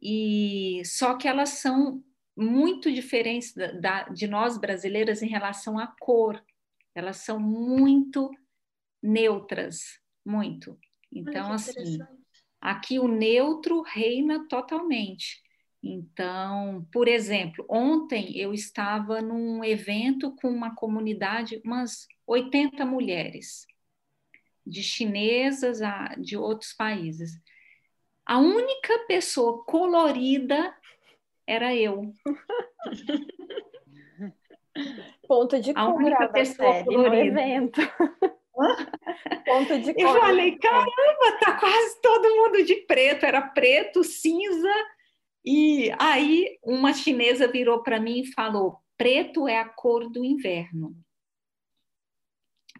[0.01, 2.03] E só que elas são
[2.37, 6.43] muito diferentes da, da, de nós brasileiras em relação à cor.
[6.93, 8.29] Elas são muito
[9.01, 10.77] neutras, muito.
[11.11, 11.97] Então, assim,
[12.61, 15.41] aqui o neutro reina totalmente.
[15.81, 23.65] Então, por exemplo, ontem eu estava num evento com uma comunidade, umas 80 mulheres,
[24.65, 27.39] de chinesas a de outros países.
[28.25, 30.75] A única pessoa colorida
[31.47, 32.13] era eu.
[35.27, 37.09] Ponto de cura a única pessoa colorida.
[37.09, 37.81] no evento.
[39.45, 43.25] Ponto de Eu falei, caramba, tá quase todo mundo de preto.
[43.25, 44.73] Era preto, cinza.
[45.45, 50.95] E aí uma chinesa virou para mim e falou: preto é a cor do inverno.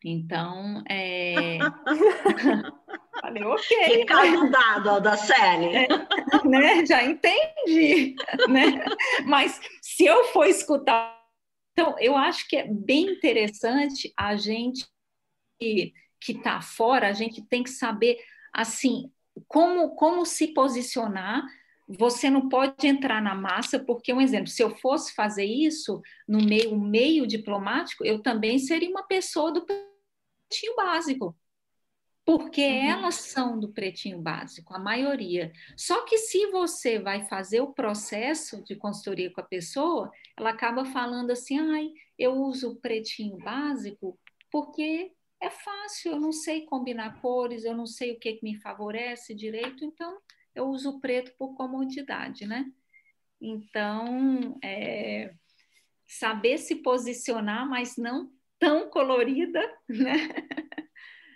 [0.04, 1.58] Então, é...
[3.22, 3.78] Falei, ok.
[3.78, 5.76] Recado dado, da série.
[5.76, 5.88] É,
[6.46, 6.86] né?
[6.86, 8.16] Já entendi.
[8.48, 8.86] Né?
[9.26, 11.18] Mas se eu for escutar.
[11.74, 14.86] Então, eu acho que é bem interessante a gente
[15.60, 15.94] que
[16.28, 18.18] está fora, a gente tem que saber
[18.54, 19.12] assim
[19.48, 21.44] como, como se posicionar.
[21.88, 26.44] Você não pode entrar na massa, porque, um exemplo, se eu fosse fazer isso no
[26.44, 31.36] meio, meio diplomático, eu também seria uma pessoa do pretinho básico.
[32.26, 32.90] Porque uhum.
[32.90, 35.54] elas são do pretinho básico, a maioria.
[35.78, 40.84] Só que se você vai fazer o processo de consultoria com a pessoa, ela acaba
[40.84, 44.20] falando assim: ai, eu uso o pretinho básico
[44.52, 48.60] porque é fácil, eu não sei combinar cores, eu não sei o que, que me
[48.60, 50.18] favorece direito, então
[50.58, 52.72] eu uso preto por comodidade, né?
[53.40, 55.34] Então, é,
[56.06, 60.30] saber se posicionar, mas não tão colorida, né?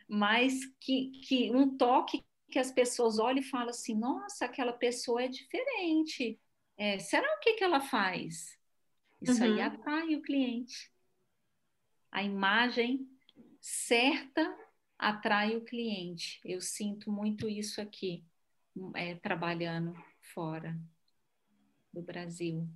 [0.07, 5.23] mas que, que um toque que as pessoas olham e falam assim, nossa, aquela pessoa
[5.23, 6.39] é diferente.
[6.77, 8.57] É, será o que, que ela faz?
[9.21, 9.53] Isso uhum.
[9.53, 10.91] aí atrai o cliente.
[12.11, 13.07] A imagem
[13.61, 14.53] certa
[14.97, 16.41] atrai o cliente.
[16.43, 18.25] Eu sinto muito isso aqui,
[18.95, 19.93] é, trabalhando
[20.33, 20.77] fora
[21.93, 22.67] do Brasil.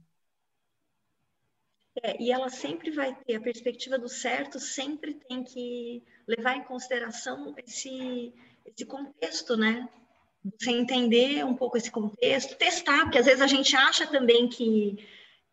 [2.03, 6.63] É, e ela sempre vai ter a perspectiva do certo, sempre tem que levar em
[6.63, 8.33] consideração esse,
[8.65, 9.87] esse contexto, né?
[10.59, 14.97] Você entender um pouco esse contexto, testar, porque às vezes a gente acha também que,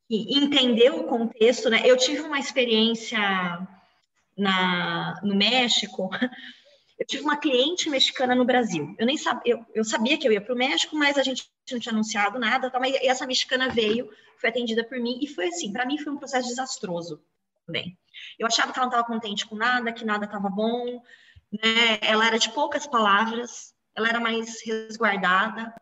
[0.09, 1.83] que entendeu o contexto, né?
[1.85, 3.19] Eu tive uma experiência
[4.37, 6.11] na, no México,
[7.03, 8.95] eu tive uma cliente mexicana no Brasil.
[8.97, 11.51] Eu nem sabia, eu, eu sabia que eu ia para o México, mas a gente
[11.73, 12.71] não tinha anunciado nada.
[12.71, 15.73] Tá, mas essa mexicana veio, foi atendida por mim e foi assim.
[15.73, 17.21] Para mim foi um processo desastroso
[17.67, 17.99] também.
[18.39, 21.03] Eu achava que ela não estava contente com nada, que nada estava bom.
[21.51, 21.99] Né?
[22.03, 25.75] Ela era de poucas palavras, ela era mais resguardada.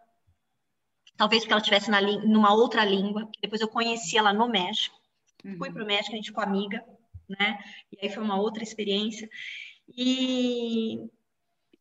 [1.19, 1.91] Talvez porque ela estivesse
[2.27, 3.29] numa outra língua.
[3.43, 4.99] Depois eu conheci ela no México.
[5.45, 5.59] Uhum.
[5.59, 6.83] Fui para o México, a gente ficou amiga
[7.39, 7.59] né?
[7.93, 9.29] E aí foi uma outra experiência.
[9.97, 11.09] E,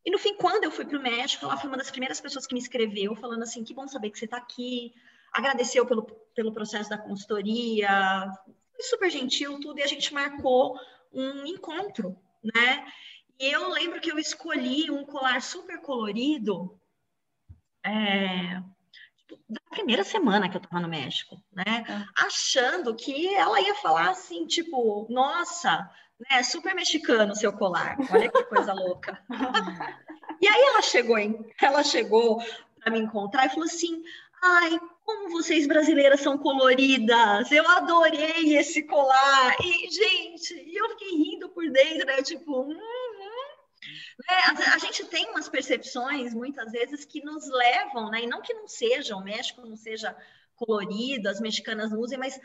[0.04, 2.46] e no fim, quando eu fui para o México, ela foi uma das primeiras pessoas
[2.46, 4.92] que me escreveu, falando assim: que bom saber que você está aqui,
[5.32, 6.02] agradeceu pelo,
[6.34, 8.30] pelo processo da consultoria,
[8.74, 10.78] foi super gentil, tudo, e a gente marcou
[11.12, 12.86] um encontro, né?
[13.38, 16.78] E eu lembro que eu escolhi um colar super colorido.
[17.82, 18.60] É,
[19.48, 21.84] da primeira semana que eu estava no México, né?
[22.16, 25.90] Achando que ela ia falar assim, tipo, nossa,
[26.28, 27.96] né, super mexicano o seu colar.
[28.10, 29.18] Olha que coisa louca.
[30.40, 32.42] e aí ela chegou em, ela chegou
[32.80, 34.02] para me encontrar e falou assim:
[34.42, 37.50] "Ai, como vocês brasileiras são coloridas.
[37.50, 39.56] Eu adorei esse colar".
[39.62, 42.22] E gente, eu fiquei rindo por dentro, né?
[42.22, 42.78] Tipo, hum,
[44.28, 48.22] é, a, gente tem umas percepções, muitas vezes, que nos levam, né?
[48.22, 50.14] E não que não seja, o México não seja
[50.54, 52.38] colorido, as mexicanas não usem, mas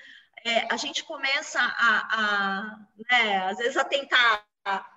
[0.44, 2.80] é, a gente começa a, a
[3.10, 4.46] né, às vezes, a tentar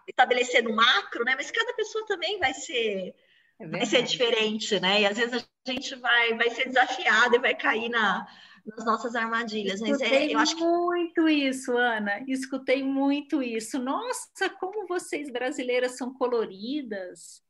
[0.06, 1.34] estabelecer no macro, né?
[1.36, 3.14] Mas cada pessoa também vai ser
[3.60, 5.02] é vai ser diferente, né?
[5.02, 8.26] E às vezes a gente vai, vai ser desafiado e vai cair na,
[8.64, 9.80] nas nossas armadilhas.
[9.80, 10.62] Mas é, eu acho que...
[10.62, 12.22] muito isso, Ana.
[12.28, 13.78] Escutei muito isso.
[13.78, 17.42] Nossa, como vocês brasileiras são coloridas.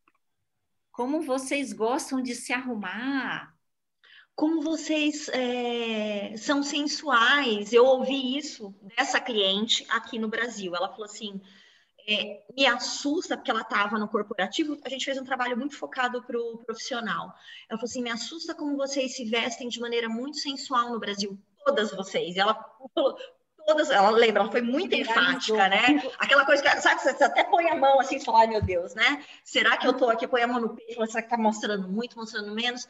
[0.90, 3.54] Como vocês gostam de se arrumar.
[4.38, 7.72] Como vocês é, são sensuais.
[7.72, 10.76] Eu ouvi isso dessa cliente aqui no Brasil.
[10.76, 11.40] Ela falou assim:
[12.08, 16.22] é, me assusta, porque ela estava no corporativo, a gente fez um trabalho muito focado
[16.22, 17.34] para o profissional.
[17.68, 21.36] Ela falou assim: me assusta como vocês se vestem de maneira muito sensual no Brasil,
[21.64, 22.36] todas vocês.
[22.36, 22.54] E ela
[23.66, 26.00] todas, ela lembra, ela foi muito enfática, né?
[26.16, 28.94] Aquela coisa que, sabe, você até põe a mão assim e fala, ai meu Deus,
[28.94, 29.20] né?
[29.42, 32.16] Será que eu tô aqui, põe a mão no peito, será que tá mostrando muito,
[32.16, 32.86] mostrando menos?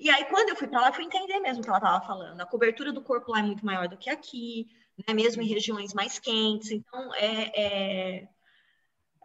[0.00, 2.04] E aí, quando eu fui para lá, eu fui entender mesmo o que ela estava
[2.04, 2.40] falando.
[2.40, 4.66] A cobertura do corpo lá é muito maior do que aqui,
[5.06, 5.12] né?
[5.12, 6.70] Mesmo em regiões mais quentes.
[6.70, 8.28] Então, é, é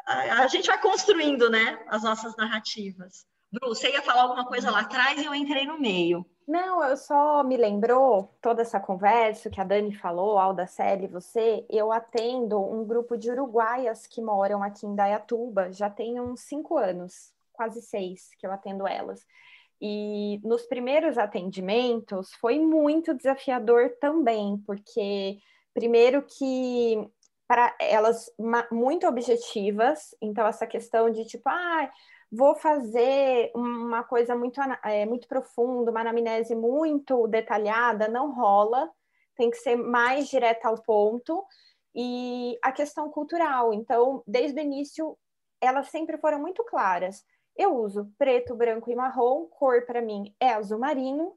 [0.05, 3.25] a, gente vai construindo, né, as nossas narrativas.
[3.51, 6.25] Bru, você ia falar alguma coisa lá atrás e eu entrei no meio.
[6.47, 11.65] Não, eu só me lembrou toda essa conversa que a Dani falou, Alda Celi, você,
[11.69, 16.77] eu atendo um grupo de uruguaias que moram aqui em Dayatuba, já tem uns cinco
[16.77, 19.25] anos, quase seis que eu atendo elas.
[19.81, 25.37] E nos primeiros atendimentos foi muito desafiador também, porque
[25.73, 27.07] primeiro que
[27.47, 28.31] para elas
[28.71, 31.91] muito objetivas, então essa questão de tipo, ah,
[32.31, 38.89] vou fazer uma coisa muito, é, muito profunda, uma anamnese muito detalhada, não rola,
[39.35, 41.45] tem que ser mais direta ao ponto.
[41.93, 45.17] E a questão cultural, então, desde o início,
[45.61, 47.23] elas sempre foram muito claras.
[47.55, 51.33] Eu uso preto, branco e marrom, cor para mim é azul marinho.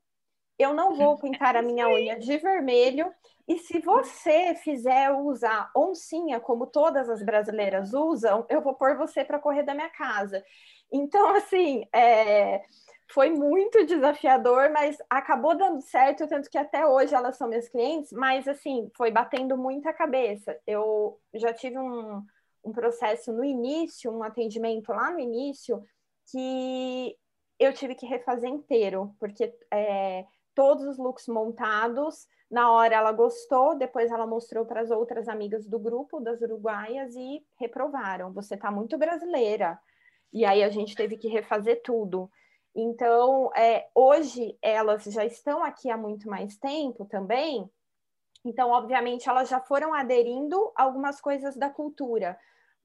[0.59, 3.14] Eu não vou pintar a minha unha de vermelho,
[3.49, 9.25] e se você fizer usar oncinha, como todas as brasileiras usam, eu vou pôr você
[9.25, 10.45] para correr da minha casa.
[10.93, 12.62] Então, assim, é,
[13.11, 18.12] foi muito desafiador, mas acabou dando certo, tanto que até hoje elas são minhas clientes,
[18.12, 20.55] mas, assim, foi batendo muita cabeça.
[20.66, 22.23] Eu já tive um,
[22.62, 25.83] um processo no início, um atendimento lá no início,
[26.31, 27.16] que
[27.59, 30.24] eu tive que refazer inteiro, porque é,
[30.55, 35.66] todos os looks montados na hora ela gostou, depois ela mostrou para as outras amigas
[35.66, 38.33] do grupo das uruguaias e reprovaram.
[38.33, 39.79] Você está muito brasileira.
[40.33, 42.31] E aí a gente teve que refazer tudo.
[42.74, 47.68] Então, é, hoje elas já estão aqui há muito mais tempo também.
[48.45, 52.39] Então, obviamente, elas já foram aderindo algumas coisas da cultura,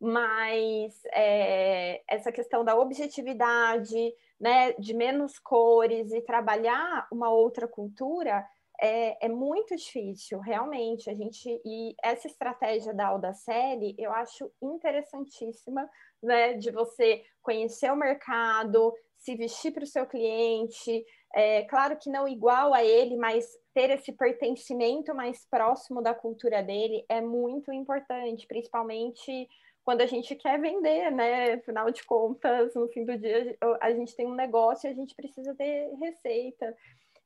[0.03, 8.45] mas é, essa questão da objetividade, né, de menos cores e trabalhar uma outra cultura
[8.81, 11.09] é, é, muito difícil, realmente.
[11.09, 15.89] A gente e essa estratégia da Audacele eu acho interessantíssima,
[16.21, 16.55] né?
[16.55, 21.05] De você conhecer o mercado, se vestir para o seu cliente.
[21.33, 26.61] É, claro que não igual a ele, mas ter esse pertencimento mais próximo da cultura
[26.61, 29.47] dele é muito importante, principalmente
[29.83, 31.53] quando a gente quer vender, né?
[31.53, 35.13] Afinal de contas, no fim do dia, a gente tem um negócio e a gente
[35.15, 36.75] precisa ter receita.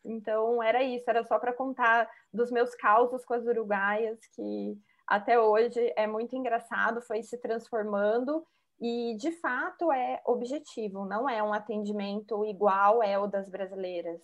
[0.03, 5.39] Então era isso, era só para contar dos meus causos com as uruguaias, que até
[5.39, 8.45] hoje é muito engraçado, foi se transformando
[8.79, 14.21] e de fato é objetivo, não é um atendimento igual é o das brasileiras.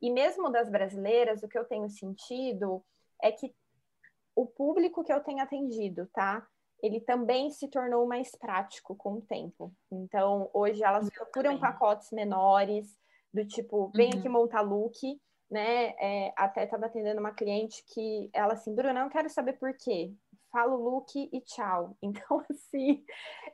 [0.00, 2.82] E mesmo das brasileiras, o que eu tenho sentido
[3.22, 3.54] é que
[4.34, 6.46] o público que eu tenho atendido, tá?
[6.82, 9.72] Ele também se tornou mais prático com o tempo.
[9.90, 12.98] Então, hoje elas procuram pacotes menores,
[13.32, 14.18] do tipo, vem uhum.
[14.18, 15.20] aqui montar look,
[15.50, 15.94] né?
[15.98, 20.12] É, até estava atendendo uma cliente que ela assim, Bruna, não quero saber por quê.
[20.50, 21.96] Falo look e tchau.
[22.02, 23.04] Então, assim,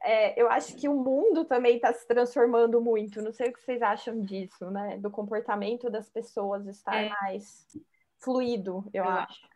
[0.02, 3.22] é, eu acho que o mundo também está se transformando muito.
[3.22, 4.98] Não sei o que vocês acham disso, né?
[4.98, 7.08] Do comportamento das pessoas estar é.
[7.08, 7.66] mais
[8.18, 9.55] fluido, eu, eu acho.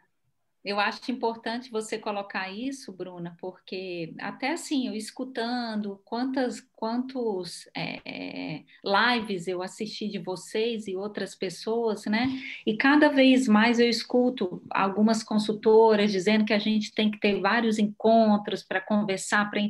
[0.63, 8.63] Eu acho importante você colocar isso, Bruna, porque até assim, eu escutando quantas, quantos é,
[8.85, 12.29] lives eu assisti de vocês e outras pessoas, né?
[12.67, 17.41] E cada vez mais eu escuto algumas consultoras dizendo que a gente tem que ter
[17.41, 19.61] vários encontros para conversar, para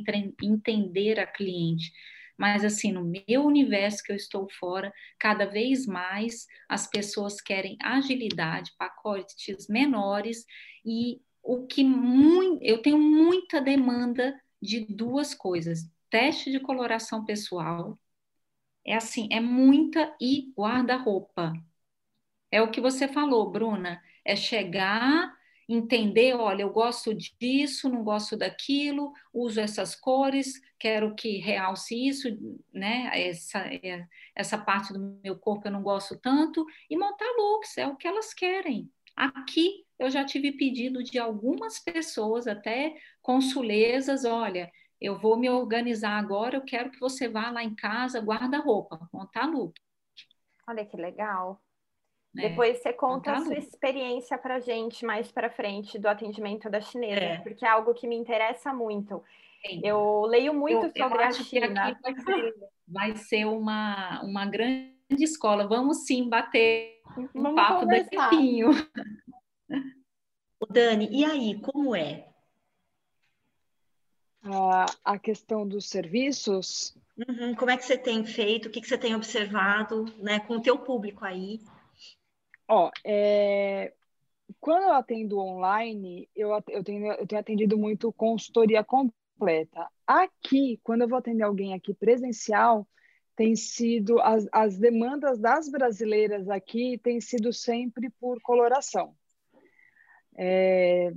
[0.43, 1.93] entender a cliente
[2.37, 7.77] mas assim, no meu universo que eu estou fora, cada vez mais as pessoas querem
[7.81, 10.45] agilidade, pacotes menores
[10.85, 17.97] e o que muito, eu tenho muita demanda de duas coisas: teste de coloração pessoal,
[18.85, 21.53] é assim, é muita e guarda-roupa.
[22.51, 25.33] É o que você falou, Bruna, é chegar,
[25.73, 32.27] entender, olha, eu gosto disso, não gosto daquilo, uso essas cores, quero que realce isso,
[32.73, 33.09] né?
[33.13, 34.05] Essa, é,
[34.35, 38.07] essa parte do meu corpo eu não gosto tanto, e montar looks, é o que
[38.07, 38.91] elas querem.
[39.15, 46.17] Aqui eu já tive pedido de algumas pessoas, até consulezas, olha, eu vou me organizar
[46.17, 49.73] agora, eu quero que você vá lá em casa, guarda-roupa, montar look.
[50.67, 51.61] Olha que legal.
[52.37, 56.79] É, Depois você conta a sua experiência para gente mais para frente do atendimento da
[56.79, 57.37] chinesa, é.
[57.39, 59.21] porque é algo que me interessa muito.
[59.65, 59.81] Sim.
[59.83, 61.99] Eu leio muito eu, sobre eu a China.
[62.01, 62.55] vai ser,
[62.87, 65.67] vai ser uma, uma grande escola.
[65.67, 68.69] Vamos sim bater um Vamos papo daqui a pouquinho.
[70.69, 72.27] Dani, e aí, como é?
[75.03, 76.95] a questão dos serviços.
[77.17, 78.67] Uhum, como é que você tem feito?
[78.67, 81.59] O que, que você tem observado né, com o teu público aí?
[82.73, 83.91] Ó, é,
[84.57, 89.89] quando eu atendo online, eu, eu, tenho, eu tenho atendido muito consultoria completa.
[90.07, 92.87] Aqui, quando eu vou atender alguém aqui presencial,
[93.35, 99.13] tem sido as, as demandas das brasileiras aqui tem sido sempre por coloração.
[100.37, 101.11] É,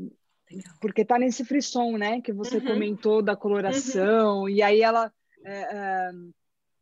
[0.81, 2.67] porque está nesse frisson, né, que você uhum.
[2.67, 4.49] comentou da coloração, uhum.
[4.49, 5.13] e aí ela,
[5.45, 6.11] é, é,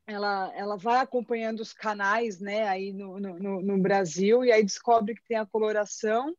[0.06, 5.14] ela, ela vai acompanhando os canais, né, aí no, no, no, Brasil, e aí descobre
[5.14, 6.34] que tem a coloração,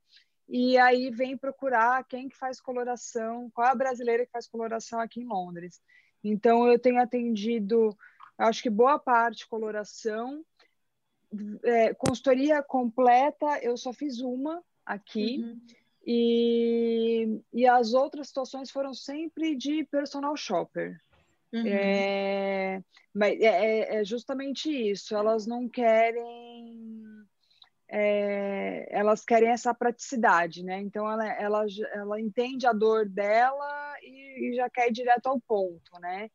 [0.47, 4.99] e aí vem procurar quem que faz coloração, qual é a brasileira que faz coloração
[4.99, 5.81] aqui em Londres.
[6.23, 7.97] Então, eu tenho atendido,
[8.37, 10.43] acho que boa parte coloração,
[11.63, 15.61] é, consultoria completa, eu só fiz uma aqui, uhum.
[16.05, 21.01] E, e as outras situações foram sempre de personal shopper.
[21.53, 21.67] Uhum.
[21.67, 22.83] É,
[23.13, 25.15] mas é, é, é, justamente isso.
[25.15, 26.81] Elas não querem.
[27.87, 30.81] É, elas querem essa praticidade, né?
[30.81, 35.39] Então ela, ela, ela entende a dor dela e, e já quer ir direto ao
[35.39, 36.29] ponto, né?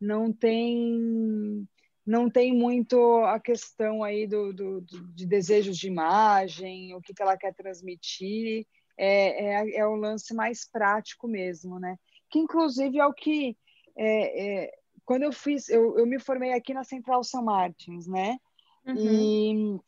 [0.00, 1.66] Não tem
[2.06, 7.12] não tem muito a questão aí do, do, do de desejos de imagem, o que,
[7.12, 8.66] que ela quer transmitir
[8.96, 11.96] é, é, é o lance mais prático mesmo, né?
[12.30, 13.56] Que inclusive é o que
[14.02, 18.38] é, é, quando eu fiz, eu, eu me formei aqui na Central São Martins, né?
[18.86, 18.96] Uhum.
[18.96, 19.80] E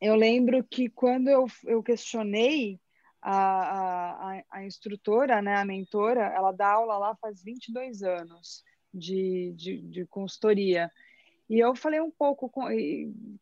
[0.00, 2.80] eu lembro que quando eu, eu questionei
[3.20, 8.62] a, a, a, instrutora, né, a mentora, ela dá aula lá faz 22 anos
[8.94, 10.90] de, de, de consultoria.
[11.48, 12.66] E eu falei um pouco, com,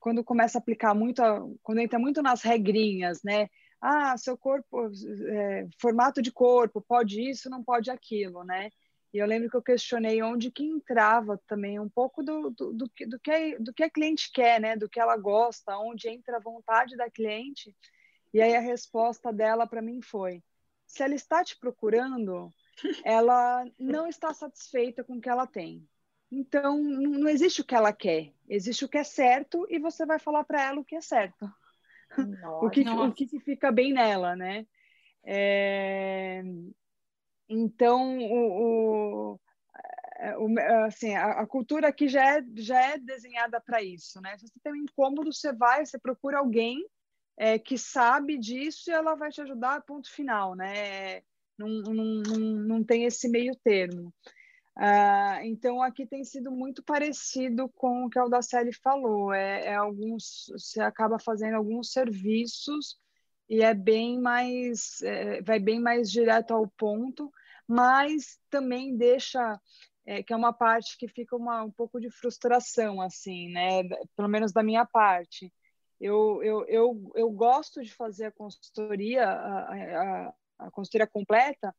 [0.01, 1.23] quando começa a aplicar muito,
[1.63, 3.49] quando entra muito nas regrinhas, né?
[3.81, 4.91] ah, seu corpo,
[5.29, 8.71] é, formato de corpo, pode isso, não pode aquilo, né?
[9.13, 12.91] E eu lembro que eu questionei onde que entrava também um pouco do, do, do,
[12.91, 14.77] que, do, que, do que a cliente quer, né?
[14.77, 17.75] Do que ela gosta, onde entra a vontade da cliente.
[18.33, 20.43] E aí a resposta dela para mim foi:
[20.87, 22.53] se ela está te procurando,
[23.05, 25.89] ela não está satisfeita com o que ela tem.
[26.31, 30.19] Então, não existe o que ela quer, existe o que é certo e você vai
[30.19, 31.51] falar para ela o que é certo.
[32.43, 34.67] Nossa, o, que, o que fica bem nela, né?
[35.25, 36.43] É...
[37.49, 39.39] Então, o,
[40.39, 44.37] o, assim, a, cultura aqui já é, já é desenhada para isso, né?
[44.37, 46.85] Se você tem um incômodo, você vai, você procura alguém
[47.37, 51.23] é, que sabe disso e ela vai te ajudar, ponto final, né?
[51.57, 54.13] Não, não, não, não tem esse meio termo.
[54.77, 59.33] Uh, então, aqui tem sido muito parecido com o que a Audaceli falou.
[59.33, 62.97] É, é, alguns, você acaba fazendo alguns serviços
[63.49, 67.33] e é bem mais, é, vai bem mais direto ao ponto,
[67.69, 69.61] mas também deixa,
[70.07, 73.83] é, que é uma parte que fica uma, um pouco de frustração, assim, né?
[74.17, 75.53] Pelo menos da minha parte.
[76.01, 81.75] Eu, eu, eu, eu gosto de fazer a consultoria, a, a, a consultoria completa,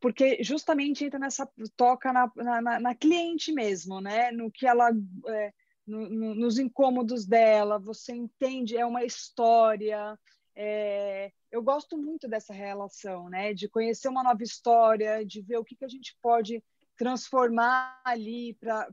[0.00, 4.30] porque justamente entra nessa toca na, na, na cliente mesmo, né?
[4.32, 4.90] No que ela
[5.28, 5.52] é,
[5.86, 10.18] no, no, nos incômodos dela, você entende, é uma história.
[10.60, 13.54] É, eu gosto muito dessa relação, né?
[13.54, 16.60] De conhecer uma nova história, de ver o que, que a gente pode
[16.96, 18.88] transformar ali para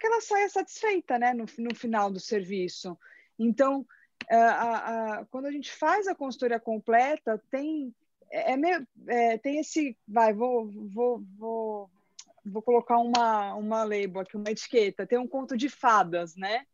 [0.00, 1.34] que ela saia satisfeita, né?
[1.34, 2.98] No, no final do serviço.
[3.38, 3.86] Então,
[4.30, 7.94] é, a, a, quando a gente faz a consultoria completa, tem,
[8.32, 9.94] é, é, é, tem esse.
[10.08, 11.90] Vai, vou, vou, vou,
[12.46, 16.64] vou colocar uma, uma label aqui, uma etiqueta, tem um conto de fadas, né?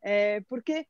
[0.00, 0.86] É, porque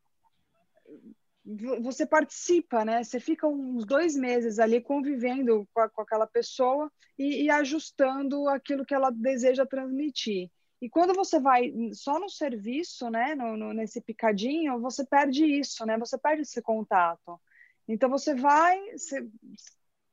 [1.82, 3.02] você participa, né?
[3.02, 8.48] Você fica uns dois meses ali convivendo com, a, com aquela pessoa e, e, ajustando
[8.48, 10.50] aquilo que ela deseja transmitir.
[10.80, 15.84] E quando você vai só no serviço, né, no, no, nesse picadinho, você perde isso,
[15.84, 15.98] né?
[15.98, 17.40] Você perde esse contato.
[17.86, 19.28] Então você vai, você,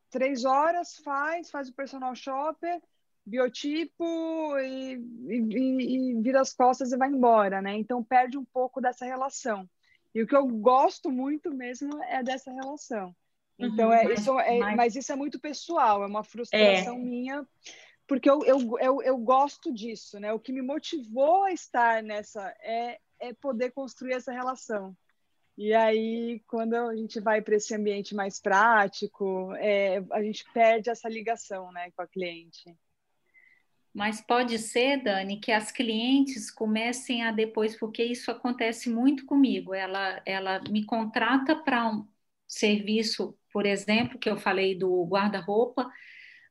[0.09, 2.81] três horas, faz, faz o personal shopper,
[3.25, 4.95] biotipo e,
[5.27, 7.77] e, e vira as costas e vai embora, né?
[7.77, 9.69] Então perde um pouco dessa relação.
[10.13, 13.15] E o que eu gosto muito mesmo é dessa relação.
[13.57, 14.75] Então, uhum, é, mas, isso é, mas...
[14.75, 14.95] mas...
[14.95, 16.99] isso é muito pessoal, é uma frustração é.
[16.99, 17.47] minha,
[18.07, 20.33] porque eu, eu, eu, eu, gosto disso, né?
[20.33, 24.95] O que me motivou a estar nessa é, é poder construir essa relação.
[25.57, 30.89] E aí, quando a gente vai para esse ambiente mais prático, é, a gente perde
[30.89, 32.75] essa ligação né, com a cliente.
[33.93, 39.73] Mas pode ser, Dani, que as clientes comecem a depois, porque isso acontece muito comigo.
[39.73, 42.07] Ela, ela me contrata para um
[42.47, 45.89] serviço, por exemplo, que eu falei do guarda-roupa,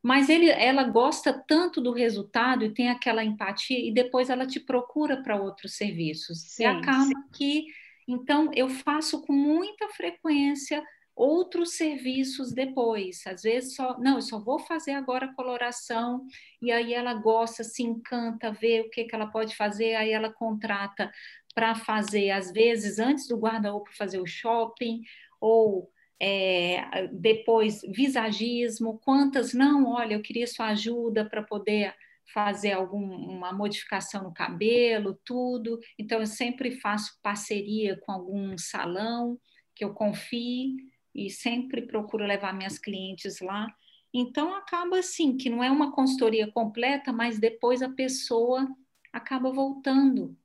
[0.03, 4.61] mas ele, ela gosta tanto do resultado e tem aquela empatia, e depois ela te
[4.61, 6.43] procura para outros serviços.
[6.43, 7.15] Sim, e acaba sim.
[7.35, 7.67] que
[8.11, 10.83] então, eu faço com muita frequência
[11.21, 13.27] outros serviços depois.
[13.27, 16.27] Às vezes só, não, eu só vou fazer agora a coloração,
[16.63, 20.33] e aí ela gosta, se encanta, vê o que, que ela pode fazer, aí ela
[20.33, 21.13] contrata
[21.55, 25.03] para fazer, às vezes, antes do guarda-roupa fazer o shopping,
[25.39, 31.95] ou é, depois visagismo, quantas não, olha, eu queria sua ajuda para poder
[32.33, 35.79] fazer alguma modificação no cabelo, tudo.
[35.99, 39.39] Então, eu sempre faço parceria com algum salão
[39.75, 43.67] que eu confie e sempre procuro levar minhas clientes lá.
[44.13, 48.69] Então, acaba assim, que não é uma consultoria completa, mas depois a pessoa
[49.13, 50.37] acaba voltando.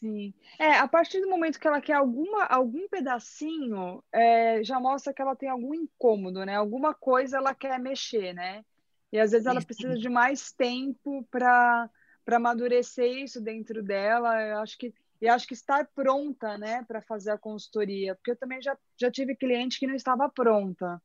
[0.00, 0.32] Sim.
[0.58, 5.20] É, a partir do momento que ela quer alguma, algum pedacinho, é, já mostra que
[5.20, 6.56] ela tem algum incômodo, né?
[6.56, 8.64] Alguma coisa ela quer mexer, né?
[9.12, 11.90] E às vezes ela precisa de mais tempo para
[12.24, 14.40] para amadurecer isso dentro dela.
[14.40, 18.36] Eu acho que e acho que estar pronta, né, para fazer a consultoria, porque eu
[18.36, 21.00] também já, já tive cliente que não estava pronta.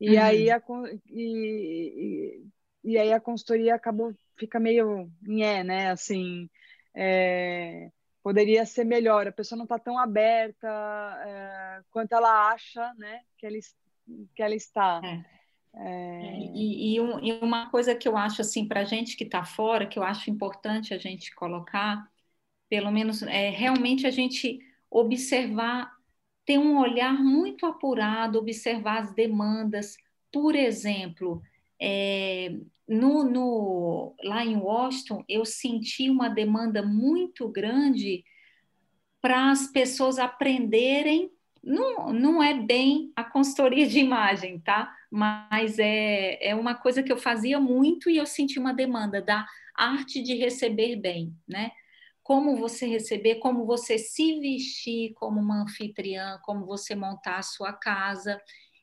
[0.00, 0.22] E uhum.
[0.22, 0.62] aí a
[1.10, 2.42] e,
[2.84, 6.48] e, e, aí a consultoria acabou fica meio nhé, né, assim,
[6.94, 7.90] é,
[8.22, 9.26] poderia ser melhor.
[9.26, 10.68] A pessoa não está tão aberta
[11.26, 13.56] é, quanto ela acha, né, que ela,
[14.34, 15.00] que ela está.
[15.04, 15.38] É.
[15.74, 16.38] É...
[16.54, 19.44] E, e, um, e, uma coisa que eu acho assim para a gente que está
[19.44, 22.08] fora, que eu acho importante a gente colocar,
[22.68, 24.58] pelo menos é realmente a gente
[24.90, 25.90] observar,
[26.44, 29.96] ter um olhar muito apurado, observar as demandas.
[30.32, 31.42] Por exemplo,
[31.80, 32.54] é,
[32.86, 38.24] no, no, lá em Washington, eu senti uma demanda muito grande
[39.20, 41.30] para as pessoas aprenderem.
[41.62, 44.94] Não, não é bem a consultoria de imagem, tá?
[45.10, 49.46] mas é, é uma coisa que eu fazia muito e eu senti uma demanda da
[49.74, 51.70] arte de receber bem, né?
[52.28, 57.72] Como você receber, como você se vestir como uma anfitriã, como você montar a sua
[57.72, 58.38] casa.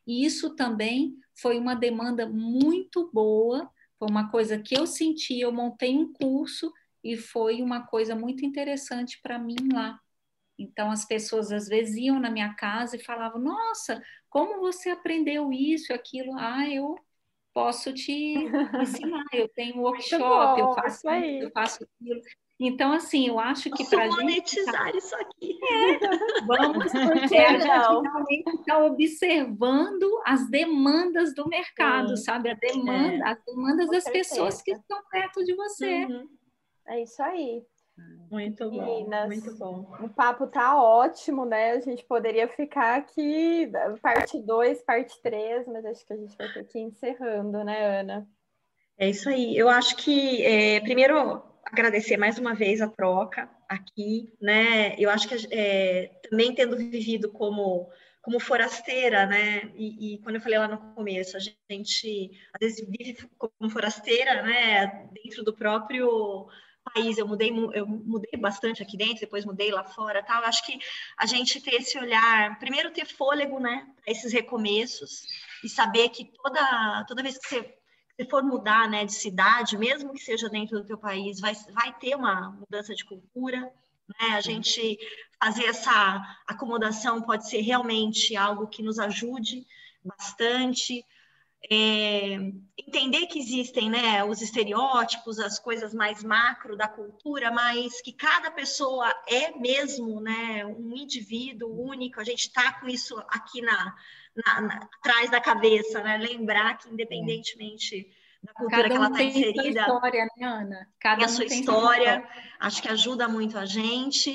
[0.07, 3.69] E isso também foi uma demanda muito boa,
[3.99, 6.73] foi uma coisa que eu senti, eu montei um curso
[7.03, 9.99] e foi uma coisa muito interessante para mim lá.
[10.57, 15.53] Então, as pessoas às vezes iam na minha casa e falavam: Nossa, como você aprendeu
[15.53, 16.33] isso, aquilo?
[16.35, 16.95] Ah, eu
[17.53, 18.33] posso te
[18.81, 19.23] ensinar.
[19.31, 22.21] Eu tenho workshop, bom, eu, faço isso, eu faço aquilo.
[22.59, 24.15] Então, assim, eu acho que para gente.
[24.15, 24.97] monetizar tá...
[24.97, 25.59] isso aqui.
[25.71, 25.99] É,
[26.45, 32.23] vamos, porque a gente realmente está observando as demandas do mercado, Sim.
[32.23, 32.49] sabe?
[32.49, 33.29] A demanda, é.
[33.29, 34.29] as demandas Com das certeza.
[34.29, 36.05] pessoas que estão perto de você.
[36.05, 36.29] Uhum.
[36.87, 37.61] É isso aí.
[38.29, 39.87] Muito bom, Meninas, muito bom.
[40.01, 41.71] O papo tá ótimo, né?
[41.71, 46.51] A gente poderia ficar aqui, parte 2, parte 3, mas acho que a gente vai
[46.51, 48.27] ter que ir encerrando, né, Ana?
[48.97, 49.55] É isso aí.
[49.55, 54.95] Eu acho que, é, primeiro, agradecer mais uma vez a troca aqui, né?
[54.97, 57.89] Eu acho que é, também tendo vivido como
[58.21, 59.71] como forasteira, né?
[59.75, 64.41] E, e, quando eu falei lá no começo, a gente às vezes vive como forasteira,
[64.41, 65.07] né?
[65.11, 66.47] Dentro do próprio
[66.91, 70.41] país, eu mudei, eu mudei bastante aqui dentro, depois mudei lá fora, tal.
[70.41, 70.79] Eu acho que
[71.19, 75.21] a gente ter esse olhar, primeiro ter fôlego, né, para esses recomeços
[75.63, 77.75] e saber que toda toda vez que você,
[78.15, 81.93] você for mudar, né, de cidade, mesmo que seja dentro do teu país, vai vai
[81.99, 84.35] ter uma mudança de cultura, né?
[84.35, 84.97] A gente
[85.41, 89.65] fazer essa acomodação pode ser realmente algo que nos ajude
[90.03, 91.05] bastante
[91.69, 92.35] é,
[92.77, 98.51] entender que existem né, os estereótipos, as coisas mais macro da cultura, mas que cada
[98.51, 103.95] pessoa é mesmo né, um indivíduo único, a gente está com isso aqui na,
[104.35, 106.17] na, na, atrás da cabeça, né?
[106.17, 108.09] lembrar que independentemente
[108.43, 109.79] da cultura Cada que ela um está tem sua inserida.
[109.81, 110.87] história, né, Ana?
[110.99, 112.29] Cada Tem a um sua história,
[112.59, 114.31] acho que ajuda muito a gente.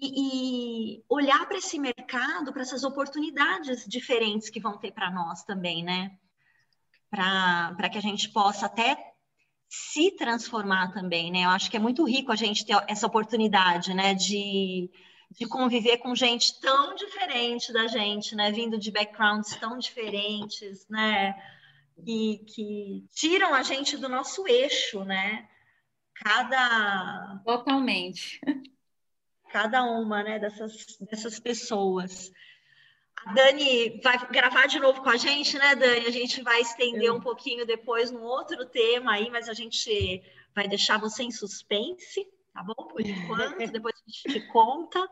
[0.00, 5.44] E, e olhar para esse mercado, para essas oportunidades diferentes que vão ter para nós
[5.44, 6.12] também, né?
[7.10, 8.96] Para que a gente possa até
[9.68, 11.44] se transformar também, né?
[11.44, 14.14] Eu acho que é muito rico a gente ter essa oportunidade, né?
[14.14, 14.90] De,
[15.32, 18.52] de conviver com gente tão diferente da gente, né?
[18.52, 21.34] Vindo de backgrounds tão diferentes, né?
[22.06, 25.48] E que tiram a gente do nosso eixo, né?
[26.14, 28.40] Cada Totalmente.
[29.52, 32.32] cada uma, né, dessas, dessas pessoas.
[33.24, 36.06] A Dani vai gravar de novo com a gente, né, Dani?
[36.06, 40.22] A gente vai estender um pouquinho depois num outro tema aí, mas a gente
[40.54, 42.74] vai deixar você em suspense, tá bom?
[42.88, 45.08] Por enquanto, depois a gente te conta.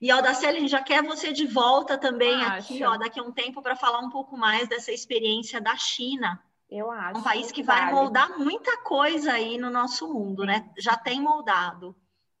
[0.00, 3.22] E a Audaceli, a gente já quer você de volta também aqui, ó, daqui a
[3.22, 6.42] um tempo para falar um pouco mais dessa experiência da China.
[6.70, 7.20] Eu acho.
[7.20, 10.70] Um país que vai moldar muita coisa aí no nosso mundo, né?
[10.78, 11.94] Já tem moldado.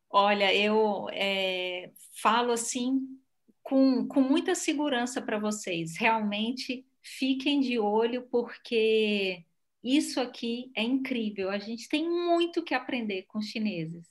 [0.08, 1.90] Olha, eu é,
[2.20, 3.00] falo assim
[3.62, 5.96] com, com muita segurança para vocês.
[5.98, 9.44] Realmente fiquem de olho, porque
[9.82, 11.50] isso aqui é incrível.
[11.50, 14.06] A gente tem muito que aprender com os chineses.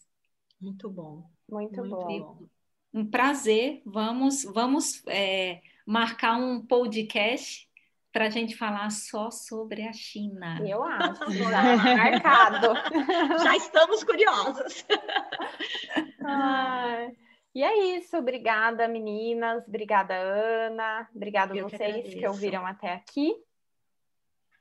[0.61, 1.23] Muito bom.
[1.49, 2.19] Muito, Muito bom.
[2.19, 2.45] bom.
[2.93, 3.81] Um prazer.
[3.85, 7.67] Vamos, vamos é, marcar um podcast
[8.11, 10.59] para a gente falar só sobre a China.
[10.67, 11.31] Eu acho.
[11.31, 12.73] Já marcado.
[13.43, 14.85] Já estamos curiosos.
[16.23, 17.15] Ai,
[17.55, 18.17] E é isso.
[18.17, 19.67] Obrigada, meninas.
[19.67, 21.09] Obrigada, Ana.
[21.15, 22.27] Obrigada a Eu que vocês que, agradeço.
[22.27, 23.33] ouviram até aqui.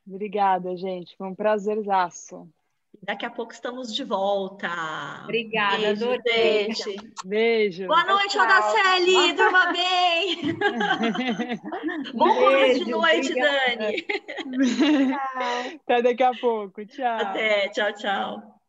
[0.07, 1.15] Obrigada, gente.
[1.15, 2.49] Foi um prazerzaço.
[3.03, 4.69] Daqui a pouco estamos de volta.
[5.23, 6.71] Obrigada, Beijo, adorei.
[6.71, 7.13] gente.
[7.25, 7.87] Beijo.
[7.87, 8.37] Boa noite.
[8.37, 9.33] Odaceli.
[9.33, 10.37] Durma bem.
[12.13, 13.77] Bom começo de Beijo, noite, obrigada.
[13.77, 14.01] Dani.
[14.03, 15.79] Tchau.
[15.83, 16.85] Até daqui a pouco.
[16.85, 17.17] Tchau.
[17.17, 17.69] Até.
[17.69, 18.60] Tchau, tchau.